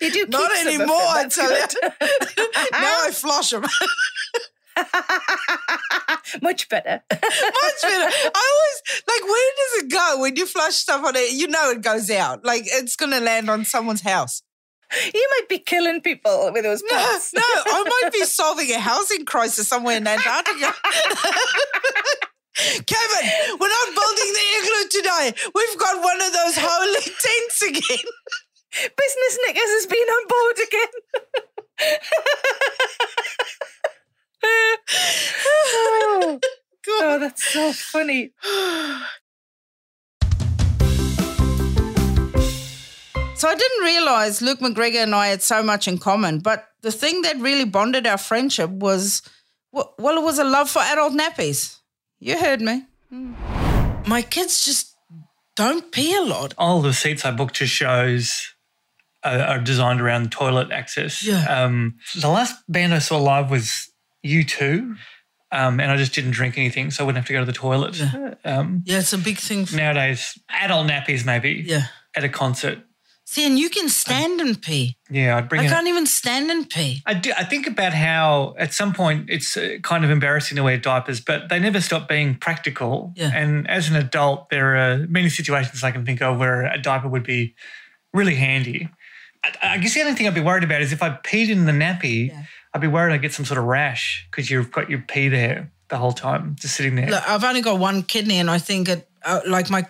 you 0.00 0.10
do 0.10 0.24
keep 0.24 0.28
Not 0.30 0.50
anymore, 0.66 0.96
I 1.20 1.26
tell 1.28 1.48
good. 1.48 1.74
now 2.72 2.96
i 3.06 3.10
flush 3.12 3.50
them 3.50 3.64
Much 6.42 6.68
better. 6.68 7.02
Much 7.10 7.82
better. 7.82 8.10
I 8.34 8.50
always 8.52 8.82
like 9.08 9.22
where 9.24 9.52
does 9.56 9.82
it 9.84 9.90
go 9.90 10.20
when 10.20 10.36
you 10.36 10.46
flush 10.46 10.74
stuff 10.74 11.04
on 11.04 11.16
it? 11.16 11.32
You 11.32 11.48
know 11.48 11.70
it 11.70 11.82
goes 11.82 12.10
out. 12.10 12.44
Like 12.44 12.62
it's 12.66 12.96
gonna 12.96 13.20
land 13.20 13.48
on 13.50 13.64
someone's 13.64 14.02
house. 14.02 14.42
You 15.14 15.28
might 15.38 15.48
be 15.48 15.58
killing 15.58 16.00
people 16.00 16.50
with 16.52 16.62
those 16.64 16.82
No, 16.88 16.96
pots. 16.96 17.32
no, 17.34 17.42
I 17.44 17.84
might 18.02 18.12
be 18.12 18.24
solving 18.24 18.70
a 18.72 18.78
housing 18.78 19.24
crisis 19.26 19.68
somewhere 19.68 19.96
in 19.98 20.06
Antarctica. 20.06 20.74
Kevin, 22.58 23.30
we're 23.60 23.68
not 23.68 23.94
building 23.94 24.32
the 24.32 24.46
igloo 24.58 24.88
today. 24.90 25.32
We've 25.54 25.78
got 25.78 26.02
one 26.02 26.20
of 26.20 26.32
those 26.32 26.56
holy 26.58 27.00
tents 27.02 27.62
again. 27.62 28.04
Business 28.72 29.38
Knickers 29.46 29.70
has 29.76 29.86
been 29.86 30.08
on 30.08 30.26
board 30.28 30.58
again. 30.66 30.92
Oh, 34.92 36.40
oh, 36.88 37.18
that's 37.18 37.44
so 37.44 37.72
funny. 37.72 38.32
So 43.38 43.46
I 43.46 43.54
didn't 43.54 43.84
realize 43.84 44.42
Luke 44.42 44.58
McGregor 44.58 45.04
and 45.04 45.14
I 45.14 45.28
had 45.28 45.42
so 45.42 45.62
much 45.62 45.86
in 45.86 45.98
common. 45.98 46.40
But 46.40 46.66
the 46.82 46.90
thing 46.90 47.22
that 47.22 47.36
really 47.38 47.64
bonded 47.64 48.04
our 48.04 48.18
friendship 48.18 48.68
was, 48.68 49.22
well, 49.70 49.94
well, 49.96 50.18
it 50.18 50.24
was 50.24 50.40
a 50.40 50.44
love 50.44 50.68
for 50.68 50.80
adult 50.80 51.12
nappies. 51.12 51.78
You 52.18 52.36
heard 52.36 52.60
me. 52.60 52.82
My 54.08 54.22
kids 54.22 54.64
just 54.64 54.96
don't 55.54 55.92
pee 55.92 56.16
a 56.16 56.22
lot. 56.22 56.54
all 56.58 56.82
the 56.82 56.92
seats 56.92 57.24
I 57.24 57.30
booked 57.30 57.56
to 57.56 57.66
shows 57.66 58.54
are, 59.22 59.38
are 59.38 59.58
designed 59.60 60.00
around 60.00 60.32
toilet 60.32 60.72
access. 60.72 61.24
Yeah. 61.24 61.44
Um, 61.44 61.98
the 62.20 62.28
last 62.28 62.56
band 62.68 62.92
I 62.92 62.98
saw 62.98 63.18
live 63.18 63.50
was 63.50 63.88
U2, 64.24 64.96
um, 65.50 65.80
and 65.80 65.90
I 65.90 65.96
just 65.96 66.14
didn't 66.14 66.32
drink 66.32 66.58
anything, 66.58 66.90
so 66.90 67.02
I 67.02 67.06
wouldn't 67.06 67.18
have 67.18 67.26
to 67.26 67.32
go 67.32 67.40
to 67.40 67.46
the 67.46 67.52
toilet. 67.52 68.00
Um, 68.44 68.82
Yeah, 68.84 68.98
it's 68.98 69.12
a 69.12 69.18
big 69.18 69.38
thing. 69.38 69.66
For, 69.66 69.76
nowadays, 69.76 70.38
adult 70.48 70.86
nappies 70.88 71.24
maybe 71.24 71.64
yeah. 71.66 71.86
at 72.14 72.24
a 72.24 72.28
concert. 72.28 72.80
See, 73.24 73.46
and 73.46 73.58
you 73.58 73.68
can 73.68 73.90
stand 73.90 74.40
and 74.40 74.60
pee. 74.60 74.96
Yeah, 75.10 75.36
I'd 75.36 75.50
bring 75.50 75.60
I 75.60 75.68
can't 75.68 75.86
even 75.86 76.06
stand 76.06 76.50
and 76.50 76.68
pee. 76.68 77.02
I, 77.04 77.12
do, 77.12 77.30
I 77.36 77.44
think 77.44 77.66
about 77.66 77.92
how 77.92 78.54
at 78.58 78.72
some 78.72 78.94
point 78.94 79.28
it's 79.28 79.54
uh, 79.54 79.76
kind 79.82 80.02
of 80.02 80.10
embarrassing 80.10 80.56
to 80.56 80.62
wear 80.62 80.78
diapers, 80.78 81.20
but 81.20 81.50
they 81.50 81.58
never 81.58 81.82
stop 81.82 82.08
being 82.08 82.36
practical. 82.36 83.12
Yeah. 83.16 83.30
And 83.34 83.68
as 83.68 83.90
an 83.90 83.96
adult, 83.96 84.48
there 84.48 84.76
are 84.76 85.06
many 85.08 85.28
situations 85.28 85.84
I 85.84 85.90
can 85.90 86.06
think 86.06 86.22
of 86.22 86.38
where 86.38 86.64
a 86.72 86.80
diaper 86.80 87.06
would 87.06 87.22
be 87.22 87.54
really 88.14 88.36
handy. 88.36 88.88
I, 89.44 89.74
I 89.74 89.78
guess 89.78 89.92
the 89.92 90.00
only 90.00 90.14
thing 90.14 90.26
I'd 90.26 90.34
be 90.34 90.40
worried 90.40 90.64
about 90.64 90.80
is 90.80 90.92
if 90.94 91.02
I 91.02 91.10
peed 91.10 91.50
in 91.50 91.66
the 91.66 91.72
nappy, 91.72 92.28
Yeah. 92.28 92.44
I'd 92.78 92.82
be 92.82 92.86
worried 92.86 93.12
I'd 93.12 93.22
get 93.22 93.32
some 93.32 93.44
sort 93.44 93.58
of 93.58 93.64
rash 93.64 94.24
because 94.30 94.48
you've 94.48 94.70
got 94.70 94.88
your 94.88 95.00
pee 95.00 95.26
there 95.26 95.72
the 95.88 95.96
whole 95.96 96.12
time, 96.12 96.54
just 96.60 96.76
sitting 96.76 96.94
there. 96.94 97.10
Look, 97.10 97.28
I've 97.28 97.42
only 97.42 97.60
got 97.60 97.80
one 97.80 98.04
kidney, 98.04 98.38
and 98.38 98.48
I 98.48 98.58
think 98.58 98.88
it, 98.88 99.08
uh, 99.24 99.40
like 99.48 99.68
my 99.68 99.84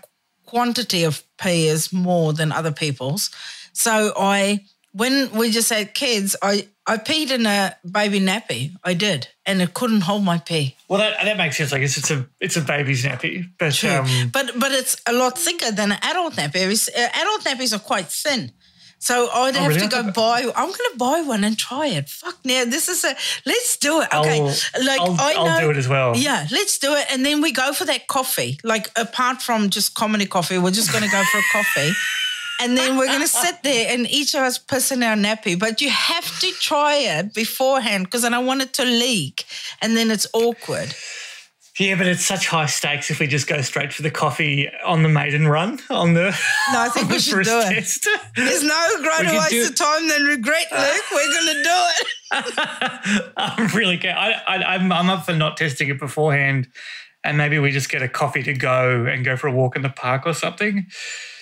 quantity 0.47 1.05
of 1.05 1.23
pee 1.37 1.69
is 1.69 1.93
more 1.93 2.33
than 2.33 2.51
other 2.51 2.73
people's. 2.73 3.29
So 3.75 4.15
I, 4.17 4.65
when 4.93 5.31
we 5.33 5.51
just 5.51 5.69
had 5.69 5.93
kids, 5.93 6.35
I 6.43 6.69
I 6.87 6.97
peed 6.97 7.31
in 7.31 7.45
a 7.45 7.77
baby 7.91 8.21
nappy. 8.21 8.73
I 8.83 8.95
did, 8.95 9.29
and 9.45 9.61
it 9.61 9.75
couldn't 9.75 10.01
hold 10.01 10.25
my 10.25 10.39
pee. 10.39 10.75
well, 10.89 11.01
that, 11.01 11.23
that 11.23 11.37
makes 11.37 11.59
sense. 11.59 11.75
I 11.75 11.81
guess 11.81 11.99
it's 11.99 12.11
a 12.11 12.27
it's 12.41 12.57
a 12.57 12.63
baby's 12.63 13.05
nappy, 13.05 13.51
but 13.59 13.75
True. 13.75 13.91
um, 13.91 14.31
but 14.33 14.53
but 14.59 14.73
it's 14.73 14.97
a 15.07 15.13
lot 15.13 15.37
thicker 15.39 15.71
than 15.73 15.93
an 15.93 15.99
adult 16.01 16.37
nappy. 16.37 16.89
Uh, 16.89 17.09
adult 17.15 17.45
nappies 17.45 17.77
are 17.77 17.81
quite 17.81 18.07
thin. 18.07 18.53
So 18.99 19.29
I'd 19.33 19.57
oh, 19.57 19.61
have 19.61 19.69
really? 19.69 19.81
to 19.81 19.89
go 19.89 20.11
buy. 20.11 20.43
I'm 20.57 20.67
going 20.67 20.91
to 20.93 20.97
buy 20.97 21.23
one 21.23 21.45
and 21.45 21.57
try 21.57 21.87
it. 21.87 22.09
Fuck 22.09 22.39
now, 22.45 22.65
this 22.65 22.89
is 22.89 23.05
a. 23.05 23.15
Let's 23.47 23.77
do 23.77 24.01
it. 24.01 24.09
Okay, 24.13 24.41
I'll, 24.41 24.85
like 24.85 25.01
I'll, 25.01 25.17
I 25.19 25.33
know. 25.35 25.45
I'll 25.45 25.61
do 25.61 25.71
it 25.71 25.77
as 25.77 25.89
well. 25.89 26.17
Yeah, 26.17 26.47
let's 26.51 26.79
do 26.79 26.95
it, 26.95 27.07
and 27.11 27.25
then 27.25 27.41
we 27.41 27.53
go 27.53 27.73
for 27.73 27.85
that 27.85 28.09
coffee. 28.09 28.59
Like 28.65 28.91
apart 28.97 29.41
from 29.41 29.71
just 29.71 29.95
comedy 29.95 30.27
coffee, 30.27 30.59
we're 30.59 30.73
just 30.73 30.93
going 30.93 31.05
to 31.05 31.11
go 31.11 31.23
for 31.31 31.39
a 31.39 31.43
coffee. 31.53 31.93
And 32.61 32.77
then 32.77 32.97
we're 32.97 33.07
going 33.07 33.21
to 33.21 33.29
sit 33.29 33.63
there 33.63 33.87
and 33.89 34.11
each 34.11 34.35
of 34.35 34.41
us 34.41 34.59
piss 34.59 34.91
in 34.91 35.03
our 35.05 35.15
nappy. 35.15 35.57
But 35.57 35.81
you 35.81 35.91
have 35.91 36.41
to 36.41 36.51
try 36.55 36.97
it 36.97 37.33
beforehand 37.33 38.07
because 38.07 38.25
I 38.25 38.31
don't 38.31 38.47
want 38.47 38.63
it 38.63 38.73
to 38.75 38.85
leak. 38.85 39.45
And 39.81 39.97
then 39.97 40.11
it's 40.11 40.27
awkward. 40.33 40.93
Yeah, 41.79 41.95
but 41.97 42.07
it's 42.09 42.25
such 42.25 42.49
high 42.49 42.67
stakes 42.67 43.11
if 43.11 43.21
we 43.21 43.27
just 43.29 43.47
go 43.47 43.61
straight 43.61 43.93
for 43.93 44.03
the 44.03 44.11
coffee 44.11 44.69
on 44.85 45.03
the 45.05 45.09
maiden 45.09 45.47
run 45.47 45.79
on 45.91 46.15
the. 46.15 46.37
No, 46.73 46.81
I 46.81 46.89
think 46.89 47.09
we 47.09 47.19
should 47.21 47.45
do 47.45 47.61
it. 47.61 47.75
test. 47.75 48.09
There's 48.35 48.65
no 48.65 48.97
greater 49.01 49.33
waste 49.39 49.51
do- 49.51 49.67
of 49.67 49.77
time 49.77 50.09
than 50.09 50.25
regret, 50.25 50.67
uh. 50.73 50.91
Luke. 50.93 51.05
We're 51.13 51.33
going 51.33 51.57
to 51.57 51.63
do 51.63 51.83
it. 53.23 53.33
I'm 53.37 53.67
really. 53.77 53.97
ca- 53.99 54.09
I, 54.09 54.33
I, 54.57 54.75
I'm, 54.75 54.91
I'm 54.91 55.09
up 55.09 55.25
for 55.27 55.35
not 55.35 55.57
testing 55.57 55.89
it 55.89 55.99
beforehand, 56.01 56.67
and 57.23 57.39
maybe 57.39 57.59
we 57.61 57.71
just 57.71 57.89
get 57.91 58.03
a 58.03 58.09
coffee 58.09 58.43
to 58.43 58.55
go 58.55 59.05
and 59.07 59.25
go 59.25 59.37
for 59.37 59.47
a 59.47 59.53
walk 59.53 59.77
in 59.77 59.83
the 59.83 59.89
park 59.89 60.27
or 60.27 60.35
something. 60.35 60.87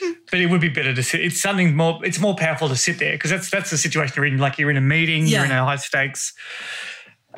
Hmm. 0.03 0.13
But 0.31 0.41
it 0.41 0.47
would 0.51 0.61
be 0.61 0.69
better 0.69 0.95
to 0.95 1.03
sit. 1.03 1.23
It's 1.23 1.41
something 1.41 1.75
more. 1.75 2.05
It's 2.05 2.21
more 2.21 2.35
powerful 2.37 2.69
to 2.69 2.77
sit 2.77 2.99
there 2.99 3.13
because 3.13 3.31
that's 3.31 3.49
that's 3.51 3.71
the 3.71 3.79
situation 3.79 4.13
you're 4.17 4.27
in. 4.27 4.37
Like 4.39 4.59
you're 4.59 4.71
in 4.71 4.77
a 4.77 4.83
meeting, 4.83 5.27
you're 5.27 5.45
in 5.47 5.51
a 5.51 5.65
high 5.65 5.77
stakes 5.77 6.35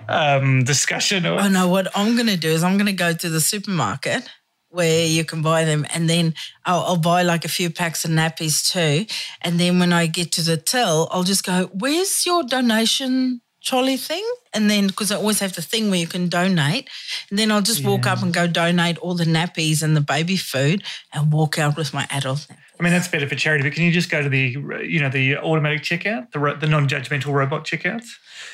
um, 0.09 0.65
discussion. 0.65 1.27
Or, 1.27 1.41
Oh 1.41 1.49
no, 1.49 1.69
what 1.69 1.89
I'm 1.97 2.15
going 2.15 2.29
to 2.29 2.37
do 2.37 2.49
is 2.49 2.63
I'm 2.63 2.77
going 2.77 2.87
to 2.87 2.93
go 2.93 3.13
to 3.13 3.29
the 3.29 3.41
supermarket 3.41 4.29
where 4.71 5.07
you 5.07 5.25
can 5.25 5.41
buy 5.41 5.65
them, 5.65 5.87
and 5.95 6.09
then 6.11 6.35
I'll, 6.67 6.81
I'll 6.81 6.97
buy 6.99 7.23
like 7.23 7.45
a 7.45 7.49
few 7.49 7.71
packs 7.71 8.05
of 8.05 8.11
nappies 8.11 8.71
too. 8.71 9.07
And 9.41 9.59
then 9.59 9.79
when 9.79 9.93
I 9.93 10.07
get 10.07 10.31
to 10.33 10.43
the 10.43 10.57
till, 10.59 11.09
I'll 11.11 11.23
just 11.25 11.45
go, 11.45 11.71
"Where's 11.73 12.27
your 12.27 12.43
donation 12.43 13.41
trolley 13.63 13.97
thing?" 13.97 14.25
And 14.53 14.71
then 14.71 14.87
because 14.87 15.11
I 15.11 15.17
always 15.17 15.41
have 15.41 15.55
the 15.55 15.63
thing 15.63 15.91
where 15.91 15.99
you 15.99 16.07
can 16.07 16.29
donate, 16.29 16.89
and 17.31 17.39
then 17.39 17.51
I'll 17.51 17.63
just 17.63 17.85
walk 17.85 18.07
up 18.07 18.23
and 18.23 18.33
go 18.33 18.47
donate 18.47 18.99
all 18.99 19.15
the 19.15 19.25
nappies 19.25 19.83
and 19.83 19.97
the 19.97 20.01
baby 20.03 20.37
food, 20.37 20.83
and 21.15 21.33
walk 21.33 21.59
out 21.59 21.77
with 21.77 21.95
my 21.95 22.07
adult. 22.11 22.47
Nappies. 22.51 22.68
I 22.79 22.85
mean, 22.85 22.93
that's 22.93 23.09
better 23.09 23.29
for 23.29 23.35
charity. 23.35 23.65
But 23.65 23.73
can 23.73 23.85
you 23.85 23.91
just 23.91 24.09
go 24.09 24.23
to 24.23 24.29
the 24.29 24.51
you 24.85 25.01
know 25.01 25.09
the 25.09 25.37
automatic 25.39 25.83
checkout, 25.83 26.31
the 26.33 26.39
ro- 26.39 26.57
the 26.57 26.69
non-judgmental 26.69 27.33
robot 27.33 27.65
checkouts? 27.65 28.09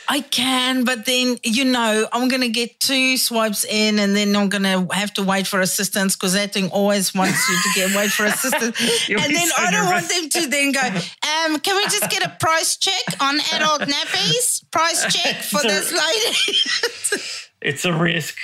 I 0.09 0.21
can, 0.21 0.85
but 0.85 1.05
then 1.05 1.39
you 1.43 1.65
know 1.65 2.09
I'm 2.11 2.29
gonna 2.29 2.49
get 2.49 2.81
two 2.81 3.19
swipes 3.19 3.65
in, 3.65 3.99
and 3.99 4.17
then 4.17 4.35
I'm 4.35 4.49
gonna 4.49 4.87
have 4.95 5.13
to 5.15 5.23
wait 5.23 5.47
for 5.47 5.61
assistance 5.61 6.17
because 6.17 6.33
that 6.33 6.53
thing 6.53 6.71
always 6.71 7.15
wants 7.15 7.49
you 7.49 7.57
to 7.57 7.69
get 7.75 7.97
wait 7.97 8.11
for 8.11 8.25
assistance, 8.25 8.81
and 9.11 9.19
then 9.19 9.47
so 9.47 9.55
I 9.59 9.71
don't 9.71 9.87
want 9.87 10.09
them 10.09 10.29
to 10.31 10.49
then 10.49 10.73
go. 10.73 10.81
Um, 10.81 11.61
can 11.61 11.77
we 11.77 11.85
just 11.85 12.09
get 12.11 12.25
a 12.25 12.35
price 12.41 12.77
check 12.77 13.21
on 13.21 13.39
adult 13.53 13.83
nappies? 13.83 14.65
Price 14.71 15.05
check 15.15 15.37
for 15.43 15.61
this 15.63 15.93
lady. 15.93 17.21
It's 17.65 17.87
a 17.87 17.95
risk. 17.95 18.39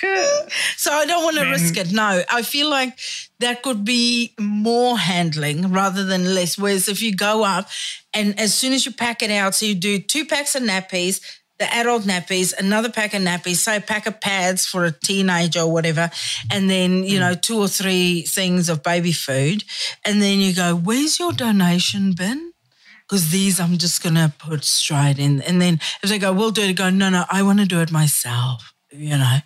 so 0.77 0.91
I 0.91 1.05
don't 1.05 1.23
want 1.23 1.37
to 1.37 1.51
risk 1.51 1.77
it. 1.77 1.93
No, 1.93 2.23
I 2.31 2.41
feel 2.41 2.71
like 2.71 2.99
that 3.39 3.63
could 3.63 3.85
be 3.85 4.33
more 4.41 4.99
handling 4.99 5.71
rather 5.71 6.05
than 6.05 6.35
less. 6.35 6.57
Whereas 6.57 6.89
if 6.89 7.03
you 7.03 7.15
go 7.15 7.45
up 7.45 7.69
and 8.15 8.41
as 8.41 8.55
soon 8.55 8.73
as 8.73 8.87
you 8.87 8.93
pack 8.93 9.23
it 9.23 9.31
out, 9.31 9.55
so 9.55 9.67
you 9.67 9.75
do 9.75 9.99
two 9.99 10.25
packs 10.25 10.55
of 10.55 10.63
nappies, 10.63 11.21
the 11.59 11.71
adult 11.75 12.05
nappies, 12.05 12.59
another 12.59 12.89
pack 12.89 13.13
of 13.13 13.21
nappies, 13.21 13.57
say 13.57 13.77
a 13.77 13.81
pack 13.83 14.07
of 14.07 14.23
pads 14.23 14.65
for 14.65 14.87
a 14.87 14.91
teenager 14.91 15.61
or 15.61 15.71
whatever, 15.71 16.11
and 16.51 16.71
then, 16.71 17.05
you 17.05 17.19
mm. 17.19 17.21
know, 17.21 17.35
two 17.35 17.59
or 17.59 17.69
three 17.69 18.23
things 18.23 18.71
of 18.71 18.83
baby 18.83 19.13
food. 19.13 19.65
And 20.03 20.23
then 20.23 20.39
you 20.39 20.55
go, 20.55 20.75
Where's 20.75 21.19
your 21.19 21.33
donation 21.33 22.15
bin? 22.17 22.53
Because 23.03 23.31
these 23.31 23.61
I'm 23.61 23.77
just 23.77 24.03
gonna 24.03 24.33
put 24.39 24.65
straight 24.65 25.19
in. 25.19 25.43
And 25.43 25.61
then 25.61 25.75
if 26.03 26.09
they 26.09 26.19
go, 26.19 26.33
we'll 26.33 26.53
do 26.53 26.63
it, 26.63 26.73
go, 26.73 26.89
no, 26.89 27.11
no, 27.11 27.27
I 27.31 27.43
want 27.43 27.59
to 27.59 27.67
do 27.67 27.81
it 27.81 27.93
myself. 27.93 28.73
You 28.93 29.19
know, 29.19 29.39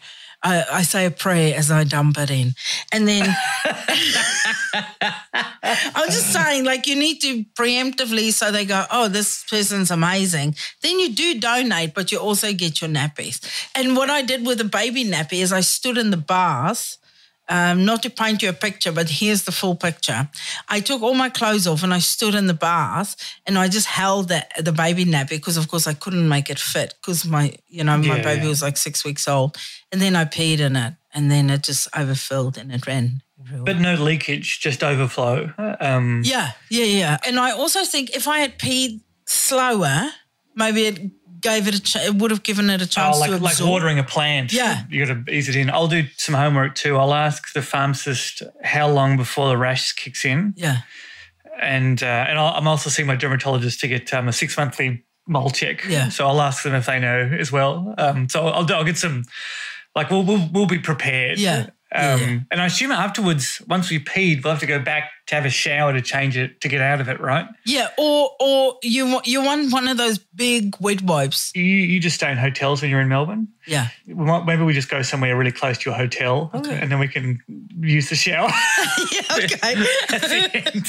I, 0.43 0.65
I 0.73 0.83
say 0.83 1.07
a 1.07 1.11
prayer 1.11 1.57
as 1.57 1.71
I 1.71 1.85
dump 1.85 2.19
it 2.19 2.31
in. 2.31 2.55
And 2.93 3.09
then 3.09 3.35
I'm 5.95 6.09
just 6.09 6.33
saying, 6.33 6.65
like, 6.65 6.87
you 6.87 6.97
need 6.97 7.21
to 7.23 7.45
preemptively 7.55 8.33
so 8.33 8.53
they 8.53 8.65
go, 8.65 8.85
oh, 8.91 9.09
this 9.09 9.45
person's 9.49 9.91
amazing. 9.91 10.55
Then 10.83 10.99
you 10.99 11.15
do 11.15 11.41
donate, 11.41 11.95
but 11.95 12.13
you 12.13 12.19
also 12.19 12.53
get 12.53 12.81
your 12.81 12.91
nappies. 12.91 13.41
And 13.75 13.97
what 13.97 14.11
I 14.11 14.23
did 14.23 14.47
with 14.47 14.59
the 14.59 14.65
baby 14.65 15.05
nappy 15.05 15.41
is 15.41 15.53
I 15.53 15.61
stood 15.61 15.97
in 15.97 16.11
the 16.11 16.17
bath. 16.19 16.99
Um, 17.47 17.85
not 17.85 18.03
to 18.05 18.11
paint 18.11 18.43
you 18.43 18.49
a 18.49 18.55
picture, 18.55 18.91
but 18.91 19.11
here's 19.11 19.43
the 19.45 19.53
full 19.53 19.77
picture. 19.77 20.29
I 20.71 20.81
took 20.81 21.03
all 21.03 21.13
my 21.15 21.29
clothes 21.29 21.67
off 21.67 21.83
and 21.83 21.93
I 21.93 21.99
stood 21.99 22.35
in 22.35 22.47
the 22.47 22.55
bath 22.55 23.17
and 23.47 23.59
I 23.59 23.69
just 23.69 23.87
held 23.87 24.29
the, 24.29 24.47
the 24.59 24.73
baby 24.73 25.05
nappy 25.05 25.29
because, 25.37 25.59
of 25.59 25.69
course, 25.69 25.87
I 25.87 25.93
couldn't 25.93 26.27
make 26.27 26.49
it 26.49 26.59
fit 26.59 26.95
because 27.01 27.27
my, 27.27 27.53
you 27.69 27.85
know, 27.85 27.99
my 27.99 28.17
Yeah, 28.17 28.23
baby 28.23 28.43
yeah. 28.45 28.49
was 28.49 28.63
like 28.63 28.79
six 28.79 29.05
weeks 29.05 29.29
old. 29.29 29.59
And 29.93 30.01
then 30.01 30.17
I 30.17 30.25
peed 30.25 30.59
in 30.61 30.75
it 30.75 30.95
and 31.13 31.31
then 31.31 31.51
it 31.51 31.63
just 31.63 31.87
overfilled 31.95 32.57
and 32.57 32.73
it 32.73 32.87
ran 32.87 33.21
everywhere. 33.39 33.65
But 33.67 33.79
no 33.79 33.95
leakage, 34.03 34.61
just 34.61 34.83
overflow. 34.83 35.53
Um, 35.81 36.23
Yeah, 36.25 36.53
yeah, 36.71 36.85
yeah. 36.87 37.19
And 37.27 37.39
I 37.39 37.51
also 37.51 37.85
think 37.85 38.17
if 38.17 38.27
I 38.27 38.39
had 38.39 38.59
peed 38.59 39.03
slower, 39.27 40.11
maybe 40.55 40.87
it 40.87 40.99
gave 41.45 41.69
it 41.69 41.75
a 41.77 41.81
ch- 41.83 41.97
it 42.09 42.15
would 42.17 42.31
have 42.33 42.43
given 42.43 42.69
it 42.71 42.83
a 42.83 42.87
chance 42.87 43.17
Oh, 43.17 43.21
like, 43.21 43.41
like 43.41 43.61
watering 43.61 43.99
a 44.01 44.03
plant. 44.05 44.53
Yeah. 44.53 44.83
You 44.91 45.07
got 45.07 45.27
to 45.27 45.33
ease 45.33 45.49
it 45.49 45.55
in. 45.57 45.71
I'll 45.71 45.87
do 45.87 46.03
some 46.17 46.35
homework 46.35 46.75
too. 46.75 46.97
I'll 46.97 47.15
ask 47.15 47.53
the 47.53 47.63
pharmacist 47.63 48.43
how 48.65 48.89
long 48.89 49.17
before 49.17 49.49
the 49.49 49.57
rash 49.57 49.93
kicks 49.93 50.25
in. 50.25 50.55
Yeah, 50.57 50.79
And 51.61 52.03
uh, 52.03 52.07
and 52.29 52.39
I'll, 52.39 52.55
I'm 52.57 52.67
also 52.67 52.91
seeing 52.91 53.07
my 53.07 53.17
dermatologist 53.17 53.79
to 53.81 53.89
get 53.89 54.13
um, 54.13 54.27
a 54.29 54.33
six 54.33 54.57
monthly 54.57 55.05
mole 55.29 55.51
check. 55.51 55.85
Yeah. 55.89 56.09
So 56.09 56.27
I'll 56.27 56.41
ask 56.41 56.63
them 56.65 56.75
if 56.75 56.87
they 56.87 56.99
know 56.99 57.31
as 57.39 57.53
well. 57.53 57.95
Um, 57.99 58.29
so 58.29 58.47
I'll, 58.49 58.67
I'll 58.75 58.85
get 58.85 58.97
some, 58.99 59.23
like, 59.95 60.11
we'll, 60.11 60.25
we'll, 60.25 60.49
we'll 60.53 60.67
be 60.67 60.79
prepared. 60.79 61.39
Yeah. 61.39 61.71
Um, 61.95 62.21
Yeah. 62.21 62.39
And 62.51 62.61
I 62.61 62.67
assume 62.67 62.91
afterwards, 62.91 63.63
once 63.69 63.89
we 63.91 63.99
peed, 64.01 64.43
we'll 64.43 64.53
have 64.55 64.61
to 64.61 64.67
go 64.67 64.81
back 64.81 65.11
to 65.27 65.35
have 65.35 65.47
a 65.47 65.51
shower 65.51 65.93
to 65.93 66.03
change 66.03 66.37
it, 66.37 66.61
to 66.61 66.69
get 66.69 66.81
out 66.83 67.01
of 67.01 67.09
it, 67.09 67.19
right? 67.21 67.47
yeah. 67.65 67.89
Or 67.97 68.31
or 68.41 68.75
you 68.83 69.07
want 69.07 69.27
you 69.27 69.43
want 69.43 69.73
one 69.73 69.89
of 69.89 69.97
those 69.97 70.19
big 70.19 70.77
wet 70.81 71.01
wipes. 71.03 71.51
You, 71.55 71.63
you 71.65 71.99
just 72.01 72.17
stay 72.17 72.31
in 72.31 72.37
hotels 72.37 72.83
when 72.83 72.91
you're 72.91 73.01
in 73.01 73.09
Melbourne? 73.09 73.49
Yeah, 73.67 73.89
We 74.07 74.13
might, 74.13 74.45
maybe 74.45 74.63
we 74.63 74.75
just 74.75 74.91
go 74.91 75.01
somewhere 75.01 75.35
really 75.39 75.51
close 75.51 75.79
to 75.79 75.89
your 75.89 75.97
hotel 75.97 76.51
and 76.53 76.93
then 76.93 76.99
we 76.99 77.09
can 77.09 77.41
use 77.81 78.11
the 78.11 78.15
shower 78.15 78.51
yeah. 79.11 79.23
Okay. 79.33 79.87
at 80.13 80.21
the 80.21 80.51
end. 80.67 80.87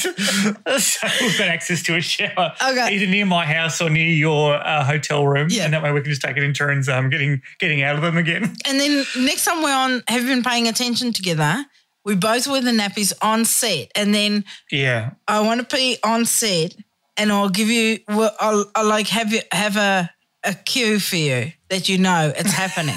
so 0.82 1.08
we've 1.22 1.38
got 1.38 1.48
access 1.48 1.82
to 1.84 1.96
a 1.96 2.02
shower 2.02 2.52
Okay. 2.62 2.94
either 2.94 3.06
near 3.06 3.24
my 3.24 3.46
house 3.46 3.80
or 3.80 3.88
near 3.88 4.10
your 4.10 4.56
uh, 4.56 4.84
hotel 4.84 5.26
room. 5.26 5.48
Yeah. 5.50 5.64
And 5.64 5.72
that 5.72 5.82
way 5.82 5.90
we 5.90 6.02
can 6.02 6.10
just 6.10 6.20
take 6.20 6.36
it 6.36 6.42
in 6.42 6.52
turns 6.52 6.86
um, 6.90 7.08
getting 7.08 7.40
getting 7.58 7.82
out 7.82 7.96
of 7.96 8.02
them 8.02 8.18
again. 8.18 8.54
and 8.66 8.78
then 8.78 9.06
next 9.20 9.46
time 9.46 9.62
we're 9.62 9.74
on, 9.74 10.02
have 10.08 10.20
you 10.20 10.28
been 10.28 10.42
paying 10.44 10.68
attention 10.68 11.14
together? 11.14 11.64
We 12.06 12.14
both 12.14 12.46
wear 12.46 12.62
the 12.62 12.70
nappies 12.70 13.12
on 13.20 13.44
set, 13.44 13.90
and 13.96 14.14
then 14.14 14.44
Yeah. 14.70 15.10
I 15.28 15.40
want 15.40 15.68
to 15.68 15.76
be 15.76 15.98
on 16.04 16.24
set, 16.24 16.74
and 17.18 17.30
I'll 17.32 17.50
give 17.50 17.68
you. 17.68 17.98
I'll, 18.08 18.64
I'll 18.74 18.86
like 18.86 19.08
have 19.08 19.32
you 19.32 19.40
have 19.52 19.76
a 19.76 20.08
a 20.44 20.54
cue 20.54 21.00
for 21.00 21.16
you 21.16 21.52
that 21.68 21.88
you 21.88 21.98
know 21.98 22.32
it's 22.36 22.52
happening. 22.62 22.96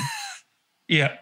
Yeah. 0.88 1.17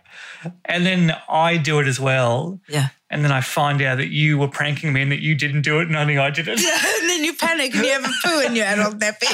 And 0.66 0.86
then 0.86 1.16
I 1.30 1.58
do 1.58 1.80
it 1.80 1.88
as 1.88 2.00
well. 2.00 2.60
yeah. 2.70 2.90
And 3.10 3.24
then 3.24 3.32
I 3.32 3.40
find 3.40 3.82
out 3.82 3.98
that 4.00 4.10
you 4.10 4.38
were 4.38 4.50
pranking 4.50 4.92
me 4.92 5.02
and 5.02 5.12
that 5.14 5.22
you 5.22 5.34
didn't 5.34 5.62
do 5.62 5.80
it 5.80 5.88
and 5.88 5.96
only 5.96 6.18
I 6.18 6.30
did 6.30 6.50
it. 6.50 6.60
and 7.02 7.10
then 7.10 7.24
you 7.24 7.34
panic 7.34 7.74
and 7.74 7.86
you 7.86 7.92
have 7.94 8.04
a 8.04 8.12
poo 8.22 8.42
in 8.42 8.54
your 8.54 8.66
adult 8.66 9.00
nappy. 9.00 9.32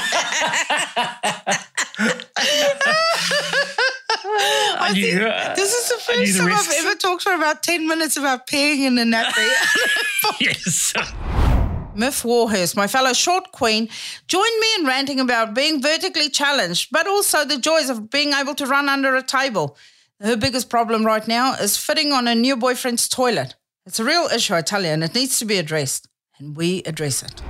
I 4.25 4.87
And 4.89 4.97
you, 4.97 5.19
think 5.19 5.21
uh, 5.21 5.55
this 5.55 5.73
is 5.73 5.89
the 5.89 6.01
first 6.01 6.33
the 6.33 6.39
time 6.39 6.51
I've 6.51 6.85
ever 6.85 6.95
talked 6.95 7.23
for 7.23 7.33
about 7.33 7.63
10 7.63 7.87
minutes 7.87 8.17
about 8.17 8.47
peeing 8.47 8.85
in 8.85 8.97
a 8.97 9.03
nappy. 9.03 9.49
yes. 10.39 10.93
Miff 11.95 12.23
Warhurst, 12.23 12.75
my 12.75 12.87
fellow 12.87 13.13
short 13.13 13.51
queen, 13.51 13.89
joined 14.27 14.59
me 14.59 14.67
in 14.79 14.85
ranting 14.85 15.19
about 15.19 15.53
being 15.53 15.81
vertically 15.81 16.29
challenged, 16.29 16.89
but 16.91 17.07
also 17.07 17.45
the 17.45 17.57
joys 17.57 17.89
of 17.89 18.09
being 18.09 18.33
able 18.33 18.55
to 18.55 18.65
run 18.65 18.89
under 18.89 19.15
a 19.15 19.21
table. 19.21 19.77
Her 20.21 20.37
biggest 20.37 20.69
problem 20.69 21.05
right 21.05 21.27
now 21.27 21.53
is 21.53 21.77
fitting 21.77 22.13
on 22.13 22.27
her 22.27 22.35
new 22.35 22.55
boyfriend's 22.55 23.09
toilet. 23.09 23.55
It's 23.85 23.99
a 23.99 24.05
real 24.05 24.27
issue, 24.33 24.55
I 24.55 24.61
tell 24.61 24.83
you, 24.83 24.89
and 24.89 25.03
it 25.03 25.13
needs 25.13 25.37
to 25.39 25.45
be 25.45 25.57
addressed. 25.57 26.07
And 26.39 26.55
we 26.55 26.81
address 26.83 27.21
it. 27.21 27.41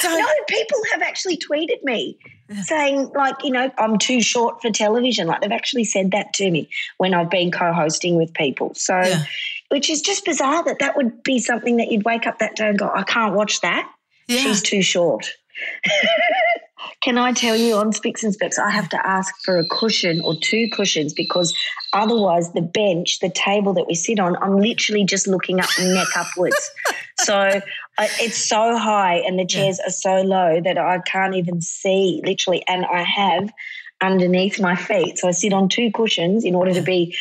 So, 0.00 0.08
No, 0.08 0.26
people 0.46 0.78
have 0.92 1.00
actually 1.00 1.38
tweeted 1.38 1.82
me 1.82 2.18
saying, 2.64 3.10
like, 3.14 3.36
you 3.44 3.50
know, 3.50 3.70
I'm 3.78 3.98
too 3.98 4.20
short 4.20 4.60
for 4.60 4.70
television. 4.70 5.26
Like, 5.26 5.40
they've 5.40 5.52
actually 5.52 5.84
said 5.84 6.10
that 6.12 6.32
to 6.34 6.50
me 6.50 6.68
when 6.98 7.14
I've 7.14 7.30
been 7.30 7.50
co 7.50 7.72
hosting 7.72 8.16
with 8.16 8.32
people. 8.34 8.72
So, 8.74 9.00
Yeah. 9.00 9.24
which 9.68 9.88
is 9.88 10.00
just 10.02 10.24
bizarre 10.24 10.64
that 10.64 10.78
that 10.80 10.96
would 10.96 11.22
be 11.22 11.38
something 11.38 11.76
that 11.76 11.90
you'd 11.92 12.04
wake 12.04 12.26
up 12.26 12.38
that 12.40 12.56
day 12.56 12.68
and 12.68 12.78
go, 12.78 12.90
I 12.92 13.02
can't 13.04 13.34
watch 13.34 13.60
that. 13.60 13.88
yeah. 14.26 14.38
She's 14.40 14.62
too 14.62 14.82
short. 14.82 15.30
Can 17.02 17.18
I 17.18 17.32
tell 17.32 17.56
you 17.56 17.74
on 17.76 17.92
Spicks 17.92 18.22
and 18.24 18.32
Specs, 18.32 18.58
I 18.58 18.70
have 18.70 18.88
to 18.90 19.06
ask 19.06 19.34
for 19.44 19.58
a 19.58 19.66
cushion 19.68 20.20
or 20.22 20.34
two 20.34 20.68
cushions 20.70 21.12
because 21.14 21.54
otherwise, 21.92 22.52
the 22.52 22.62
bench, 22.62 23.20
the 23.20 23.30
table 23.30 23.72
that 23.74 23.86
we 23.86 23.94
sit 23.94 24.18
on, 24.18 24.36
I'm 24.42 24.58
literally 24.58 25.04
just 25.04 25.26
looking 25.26 25.60
up 25.60 25.68
neck 25.80 26.08
upwards. 26.16 26.70
So 27.22 27.60
It's 28.20 28.36
so 28.48 28.76
high 28.76 29.16
and 29.16 29.38
the 29.38 29.44
chairs 29.46 29.80
are 29.80 29.90
so 29.90 30.22
low 30.22 30.60
that 30.62 30.78
I 30.78 30.98
can't 31.00 31.34
even 31.34 31.60
see 31.60 32.20
literally. 32.24 32.64
And 32.66 32.84
I 32.86 33.02
have 33.02 33.50
underneath 34.02 34.58
my 34.58 34.74
feet. 34.74 35.18
So 35.18 35.28
I 35.28 35.32
sit 35.32 35.52
on 35.52 35.68
two 35.68 35.90
cushions 35.92 36.44
in 36.44 36.54
order 36.54 36.72
to 36.72 36.80
be 36.80 37.14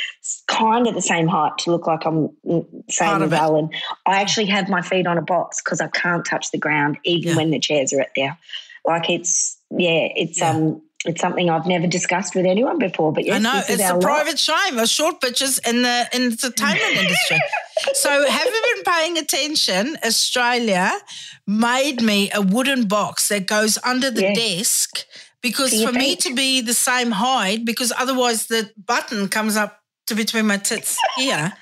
kind 0.48 0.88
of 0.88 0.94
the 0.96 1.02
same 1.02 1.28
height 1.28 1.58
to 1.60 1.72
look 1.72 1.88
like 1.88 2.06
I'm 2.06 2.30
mm, 2.46 2.66
same 2.90 3.22
as. 3.24 3.34
Alan. 3.34 3.70
I 4.06 4.22
actually 4.22 4.46
have 4.46 4.70
my 4.70 4.82
feet 4.82 5.06
on 5.06 5.18
a 5.18 5.22
box 5.22 5.62
because 5.62 5.82
I 5.82 5.88
can't 5.90 6.26
touch 6.26 6.52
the 6.52 6.58
ground 6.58 6.98
even 7.04 7.32
Yeah. 7.32 7.36
when 7.36 7.52
the 7.52 7.60
chairs 7.60 7.92
are 7.92 8.00
at 8.02 8.12
there. 8.16 8.38
Like 8.86 9.10
it's, 9.10 9.58
yeah, 9.72 10.08
it's, 10.16 10.40
Yeah. 10.40 10.52
um, 10.52 10.82
it's 11.06 11.22
something 11.22 11.50
I've 11.50 11.66
never 11.66 11.88
discussed 11.88 12.36
with 12.36 12.46
anyone 12.46 12.78
before, 12.78 13.14
but 13.14 13.26
yes, 13.26 13.36
I 13.36 13.40
know 13.40 13.62
it's 13.68 13.82
a 13.90 13.94
lot. 13.94 14.02
private 14.02 14.40
shame 14.40 14.78
of 14.78 14.90
short 14.90 15.22
bitches 15.22 15.66
in 15.68 15.82
the 15.82 16.10
entertainment 16.14 16.96
industry. 16.98 17.40
So, 17.94 18.10
have 18.30 18.46
you 18.46 18.62
been 18.76 18.84
paying 18.94 19.18
attention? 19.18 19.98
Australia 20.04 20.92
made 21.48 22.02
me 22.02 22.30
a 22.34 22.42
wooden 22.42 22.88
box 22.88 23.30
that 23.30 23.46
goes 23.48 23.78
under 23.84 24.12
the 24.12 24.22
Yeah. 24.24 24.34
desk 24.34 25.06
because 25.42 25.82
For 25.84 25.92
me 25.94 26.16
to 26.18 26.34
be 26.36 26.62
the 26.62 26.74
same 26.74 27.12
height, 27.12 27.64
because 27.66 27.94
otherwise 27.98 28.48
the 28.48 28.72
button 28.78 29.30
comes 29.30 29.56
up 29.56 29.80
to 30.08 30.16
between 30.16 30.48
my 30.48 30.58
tits 30.58 30.98
here. 31.16 31.54